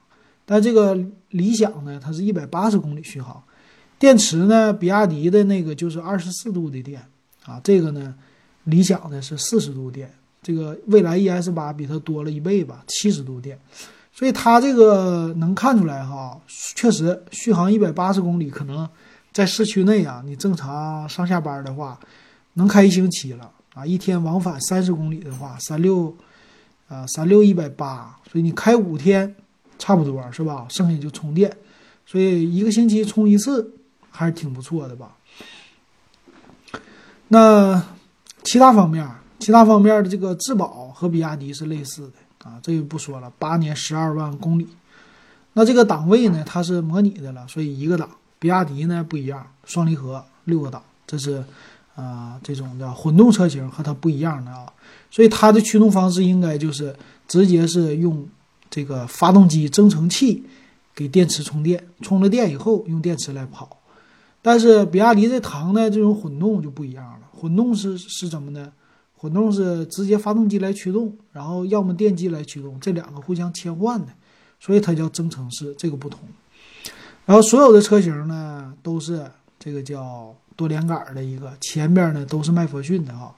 [0.45, 0.97] 但这个
[1.27, 3.43] 理想呢，它是一百八十公里续航，
[4.01, 6.99] 电池呢，比亚迪的那个就是二十四度的电
[7.45, 8.15] 啊，这个呢，
[8.63, 10.11] 理想的是四十度电。
[10.41, 13.59] 这个蔚来 ES 八比它多了一倍吧，七十度电。
[14.11, 16.35] 所以它这个能看出来哈，
[16.75, 18.89] 确实续航一百八十公里，可能
[19.31, 21.99] 在市区内啊，你正常上下班的话，
[22.55, 23.85] 能开一星期了啊。
[23.85, 26.11] 一天往返三十公里的话，三六
[26.87, 29.35] 啊三六一百八，所以你开五天
[29.77, 30.65] 差不多是吧？
[30.69, 31.55] 剩下就充电，
[32.03, 33.71] 所以一个星期充一次。
[34.11, 35.15] 还是挺不错的吧。
[37.29, 37.81] 那
[38.43, 39.09] 其他方面，
[39.39, 43.31] 其他方面的这个质保和比亚迪是类似的啊，这就不说了。
[43.39, 44.67] 八年十二万公里，
[45.53, 48.09] 那这个档位呢，它是模拟的了，所以一个档。
[48.37, 51.43] 比亚迪呢不一样，双离合六个档，这是
[51.95, 54.65] 啊这种的混动车型和它不一样的啊，
[55.11, 56.95] 所以它的驱动方式应该就是
[57.27, 58.27] 直接是用
[58.67, 60.43] 这个发动机增程器
[60.95, 63.77] 给电池充电，充了电以后用电池来跑。
[64.41, 67.19] 但是比亚迪这唐呢，这种混动就不一样了。
[67.31, 68.71] 混动是是什么呢？
[69.15, 74.07] 混动是直接发动机来驱动，然后要么电机来驱动，这两个互相切换的，
[74.59, 76.19] 所以它叫增程式，这个不同。
[77.25, 79.23] 然后所有的车型呢，都是
[79.59, 83.31] 这个叫多连杆的一个，前边呢都是麦弗逊的哈。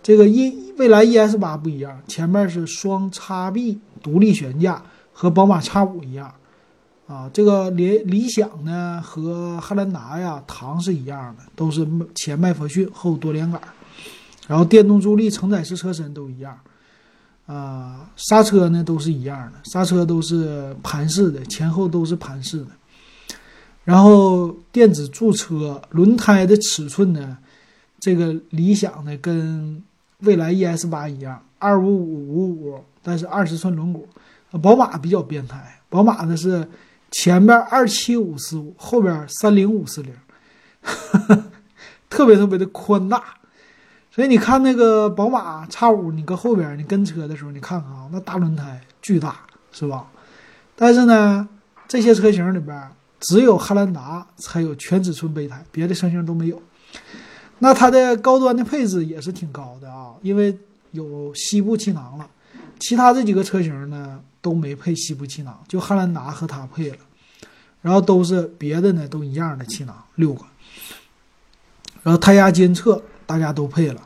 [0.00, 4.80] 这个一蔚来 ES 八不一样，前面是双叉臂独立悬架，
[5.12, 6.32] 和宝马叉五一样。
[7.06, 11.86] 啊，这个理理想呢和汉兰达呀，唐是一样的，都是
[12.16, 13.60] 前麦弗逊后多连杆，
[14.48, 16.58] 然后电动助力、承载式车身都一样，
[17.46, 22.70] 啊，刹车呢都是一样的，刹车都是盘式的，前后都是盘式的，
[23.84, 27.38] 然后电子驻车，轮胎的尺寸呢，
[28.00, 29.80] 这个理想呢跟
[30.22, 36.68] 蔚来 ES 八一样，二五五五五，但是二十寸轮毂，宝马比较变态，宝马的是。
[37.10, 40.14] 前边二七五四五，后边三零五四零，
[42.10, 43.22] 特别特别的宽大，
[44.10, 49.36] 所以你看那个宝马叉五，你搁后边你跟车的时候，你看看啊，那大轮胎巨大，
[49.72, 50.06] 是吧？
[50.74, 51.48] 但是呢，
[51.88, 52.90] 这些车型里边
[53.20, 56.60] 只有汉兰达才有全尺寸备胎，别的车型都没有。
[57.60, 60.58] 那它的高端的配置也是挺高的啊，因为
[60.90, 62.28] 有膝部气囊了，
[62.78, 64.20] 其他这几个车型呢？
[64.46, 66.98] 都没配膝部气囊，就汉兰达和它配了，
[67.82, 70.44] 然后都是别的呢，都一样的气囊六个，
[72.04, 74.00] 然后胎压监测大家都配了，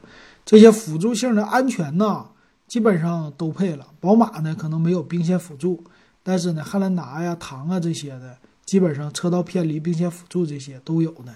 [0.47, 2.25] 这些辅助性的安全呢，
[2.67, 3.87] 基本上都配了。
[4.01, 5.85] 宝马呢可能没有并线辅助，
[6.23, 11.35] 但是呢汉兰达呀、唐啊这些的，基本上车道偏离并线辅助这些都有的。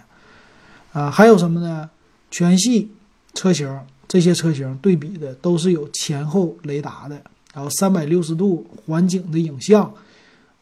[0.98, 1.90] 啊，还有什么呢？
[2.30, 2.90] 全系
[3.34, 3.68] 车型
[4.08, 7.22] 这些车型对比的都是有前后雷达的。
[7.54, 9.94] 然后三百六十度环景的影像，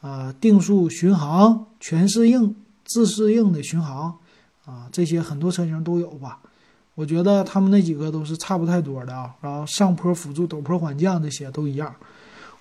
[0.01, 4.15] 啊，定速巡航、全适应、自适应的巡航，
[4.67, 6.39] 啊，这些很多车型都有吧？
[6.95, 9.35] 我觉得他们那几个都是差不太多的啊。
[9.41, 11.93] 然后上坡辅助、陡坡缓降这些都一样。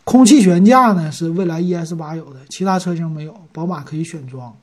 [0.06, 4.56] 空气悬架呢是蔚来 ES 八有的，其他车型没有，宝马可以选装。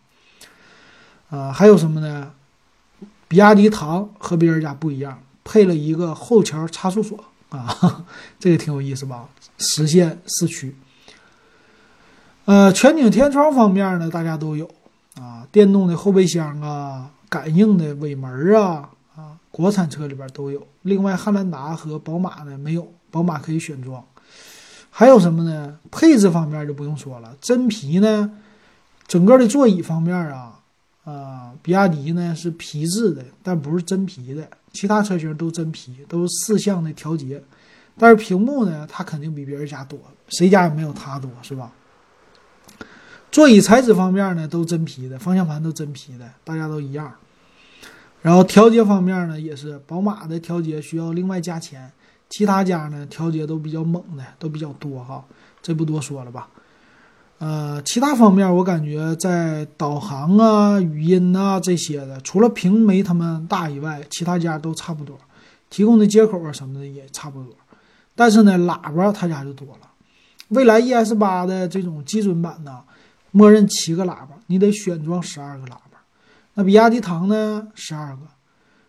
[1.28, 2.32] 啊，还有什么呢？
[3.28, 7.22] 比亚迪唐和别人家不一样，配了一个后桥差速锁。
[7.50, 8.04] 啊，
[8.38, 9.28] 这个挺有意思吧？
[9.58, 10.76] 实现四驱。
[12.44, 14.70] 呃，全景天窗方面呢，大家都有
[15.20, 20.66] 啊，电动的后备箱啊，感应的尾门啊，啊，国产车里边都有。
[20.82, 24.02] 另外，汉兰达和宝马呢没有，宝马可以选装。
[24.90, 25.78] 还有什么呢？
[25.90, 28.32] 配置方面就不用说了，真皮呢，
[29.06, 30.60] 整个的座椅方面啊，
[31.04, 34.48] 啊，比亚迪呢是皮质的，但不是真皮的。
[34.78, 37.42] 其他车型都真皮，都是四向的调节，
[37.98, 39.98] 但是屏幕呢，它肯定比别人家多，
[40.28, 41.72] 谁家也没有它多，是吧？
[43.32, 47.12] 座椅材质方面呢，都真皮的，方向盘都真皮的，大家都一样。
[48.22, 51.90] 然后调节方面呢，也是宝马的调节需要另外加钱，
[52.28, 55.24] 其他家呢调节都比较猛的，都比较多哈，
[55.60, 56.48] 这不多说了吧。
[57.38, 65.16] 呃，其他方面我感觉在导航啊、语音啊这些的，除了屏没他们大以外，其他家都差不多，
[65.70, 67.54] 提供的接口啊什么的也差不多。
[68.16, 69.88] 但是呢，喇叭他家就多了。
[70.48, 72.80] 蔚来 ES 八的这种基准版呢，
[73.30, 76.02] 默认七个喇叭，你得选装十二个喇叭。
[76.54, 78.22] 那比亚迪唐呢，十二个；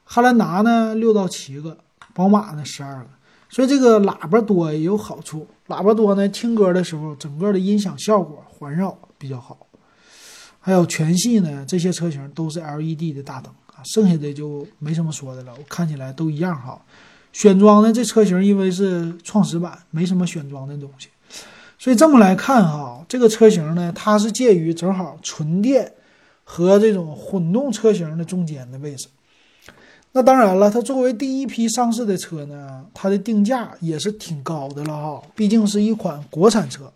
[0.03, 1.77] 汉兰达呢，六到七个；
[2.15, 3.09] 宝马呢，十二个。
[3.49, 9.67] 所以这个喇叭多也有好处，喇叭多呢，听歌的时候整个的音响效果环绕比较好。
[10.59, 16.79] 还有全系呢，这些车型都是 LED 的大灯啊，剩下的就没什么说的了，我看起来都一样哈。
[17.31, 21.09] 选装的这车型因为是创始版，没什么选装的东西，
[21.77, 25.91] 所以这么来看哈，这个车型呢，它是介于正好纯电
[26.43, 29.07] 和这种混动车型的中间的位置。
[30.11, 36.91] 那当然了，它作为第一批上市的车呢，它的定价也是挺高的了哈，毕竟是一款国产车。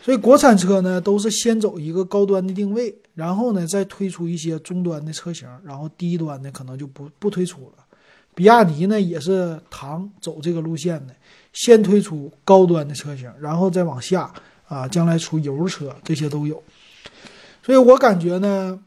[0.00, 7.84] 所以国产车呢，都是先走一个高端的定位，然后呢再推出一些中端的车型，然后低端的可能就不不推出了。
[8.34, 11.14] 比亚迪呢也是唐走这个路线的，
[11.52, 14.32] 先推出高端的车型，然后再往下
[14.68, 16.62] 啊，将来出油车这些都有。
[17.62, 18.78] 所以我感觉呢，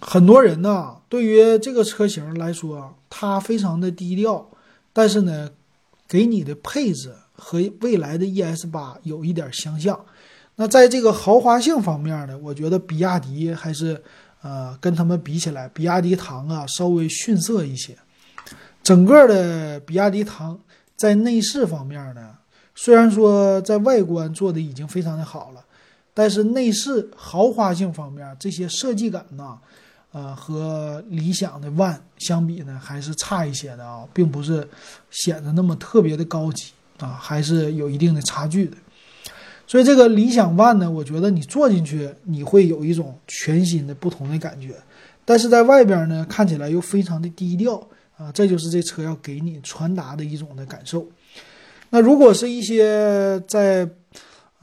[0.00, 4.50] 很多人呢对于这个车型来说，它非常的低调，
[4.92, 5.50] 但是呢，
[6.08, 9.98] 给你的配置和未来的 ES 八有一点相像。
[10.56, 14.00] 那在这个豪华性方面呢，我觉得比亚迪还是，
[14.42, 17.96] 呃，跟他们比起来，比亚迪唐啊稍微逊色一些。
[18.82, 20.58] 整个的比亚迪唐
[20.94, 22.36] 在内饰方面呢，
[22.74, 25.64] 虽然说在外观做的已经非常的好了，
[26.12, 29.58] 但是内饰豪华性方面这些设计感呢，
[30.14, 34.64] 呃，和理想的 ONE 相比呢，还是差一些的啊，并不是
[35.10, 36.66] 显得那么特别的高级
[37.00, 38.76] 啊，还是有一定的差距的。
[39.66, 44.76] 所以这个理想 ONE 呢，我觉得你坐进去你会有一种全新的不同的感觉，
[45.24, 47.84] 但是在外边呢看起来又非常的低调
[48.16, 51.04] 啊，这就是这车要给你传达的一种的感受。
[51.90, 53.84] 那如果是一些在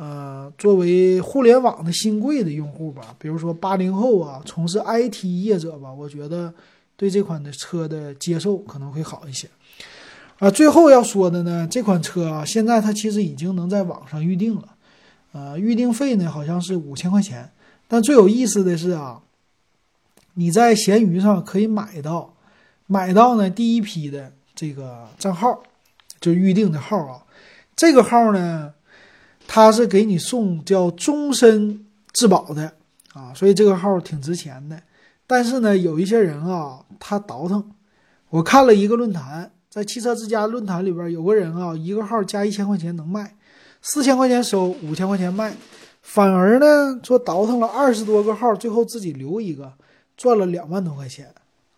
[0.01, 6.51] 呃作为互联网的新贵的用户吧，比如说八零后啊，从事 IT 业者吧，我觉得
[6.97, 9.47] 对这款的车的接受可能会好一些。
[10.39, 14.69] 啊，最后要说的呢，这款车啊，现在它其实已经能在网上预定了。
[15.33, 17.51] 呃，预定费呢好像是五千块钱，
[17.87, 19.21] 但最有意思的是啊，
[20.33, 22.33] 你在闲鱼上可以买到，
[22.87, 25.61] 买到呢第一批的这个账号，
[26.19, 27.23] 就预定的号啊，
[27.75, 28.73] 这个号呢，
[29.53, 32.71] 它是给你送叫终身质保的
[33.11, 34.81] 啊，所以这个号挺值钱的。
[35.27, 37.61] 但是呢，有一些人啊，他倒腾，
[38.29, 43.35] 我看了一个论坛，在汽车之家论坛里边有个人啊，一个号加一千块钱能卖。
[43.81, 45.53] 四千块钱收，五千块钱卖，
[46.01, 49.73] 反而呢说倒腾了二十多个号，最后自己留一个，
[50.15, 51.27] 赚了两万多块钱，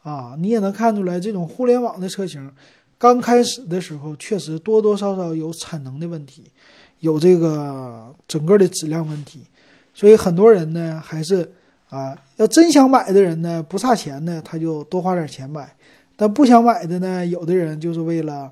[0.04, 2.52] 啊，你也能看出来，这种互联网的车型，
[3.00, 6.52] 刚开始的时候确实多多少少有产能的问题，
[7.04, 9.42] 有这个整个的质量问题，
[9.94, 11.52] 所以很多人呢还是
[11.90, 15.70] 啊，要真想买的人呢，不差钱呢，他就多花点钱买，
[16.16, 18.50] 但不想买的呢，有的人就是为了，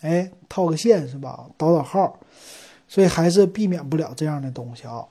[0.00, 2.18] 哎，套个现是吧，倒倒号。
[2.88, 5.02] 所以还是避免不了这样的东西啊。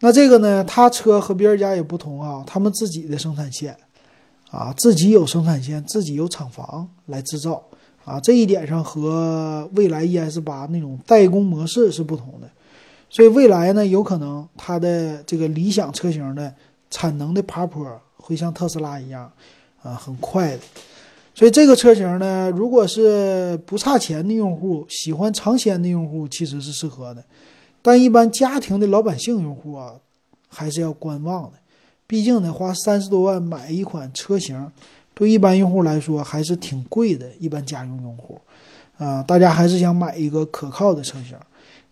[0.00, 3.74] 那这个呢，他车和别人家也不同啊，他们自己的生产线
[4.50, 7.60] 啊，自己有生产线，自己有厂房来制造
[8.04, 8.20] 啊。
[8.20, 12.48] 这一点上和蔚来 ES 八那种代工模式是不同的。
[13.08, 16.54] 所以未来呢，有可能它的这个理想车型的
[16.90, 17.84] 产能的爬坡
[18.16, 19.30] 会像特斯拉一样
[19.82, 20.62] 啊，很快的。
[21.34, 27.24] 所以这个车型呢，如果是不差钱的用户，喜欢尝鲜的用户，其实是适合的。
[27.82, 29.94] 但一般家庭的老百姓用户啊，
[30.48, 31.52] 还是要观望的。
[32.06, 34.70] 毕竟呢，花三十多万买一款车型，
[35.14, 37.26] 对一般用户来说还是挺贵的。
[37.38, 38.40] 一般家用用户，
[38.98, 41.36] 啊，大家还是想买一个可靠的车型。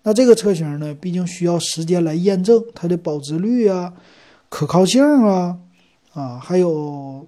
[0.02, 3.92] 那这个车型呢，毕竟需要时间来验证它的保值率啊、
[4.48, 5.58] 可靠性啊，
[6.14, 7.26] 啊，还有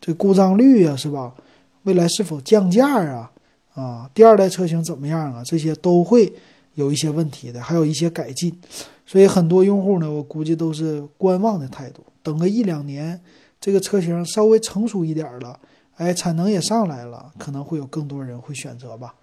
[0.00, 1.34] 这故障率啊，是吧？
[1.82, 3.30] 未来是否降价啊？
[3.74, 5.42] 啊，第二代车型怎么样啊？
[5.44, 6.32] 这些都会
[6.74, 8.56] 有一些问题的，还有一些改进，
[9.04, 13.20] 所以很多用户呢，我估计都是观望的态度，等个一两年，
[13.64, 15.58] 这个车型稍微成熟一点了，
[15.96, 19.14] 哎，产能也上来了，可能会有更多人会选择吧。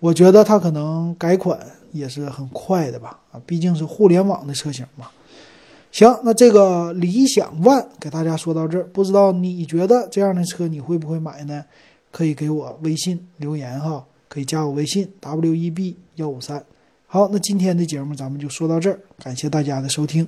[0.00, 1.56] 我觉得它可能改款
[1.92, 5.06] 也是很快的吧，啊，毕竟是互联网的车型嘛。
[5.92, 11.64] 行，那这个理想 ONE 给大家说到这儿，不知道你觉得这样的车你会不会买呢？
[12.10, 16.60] 可以给我微信留言哈，可以加我微信 w e b 幺五三。
[17.06, 20.26] 好，那今天的节目咱们就说到这儿，感谢大家的收听。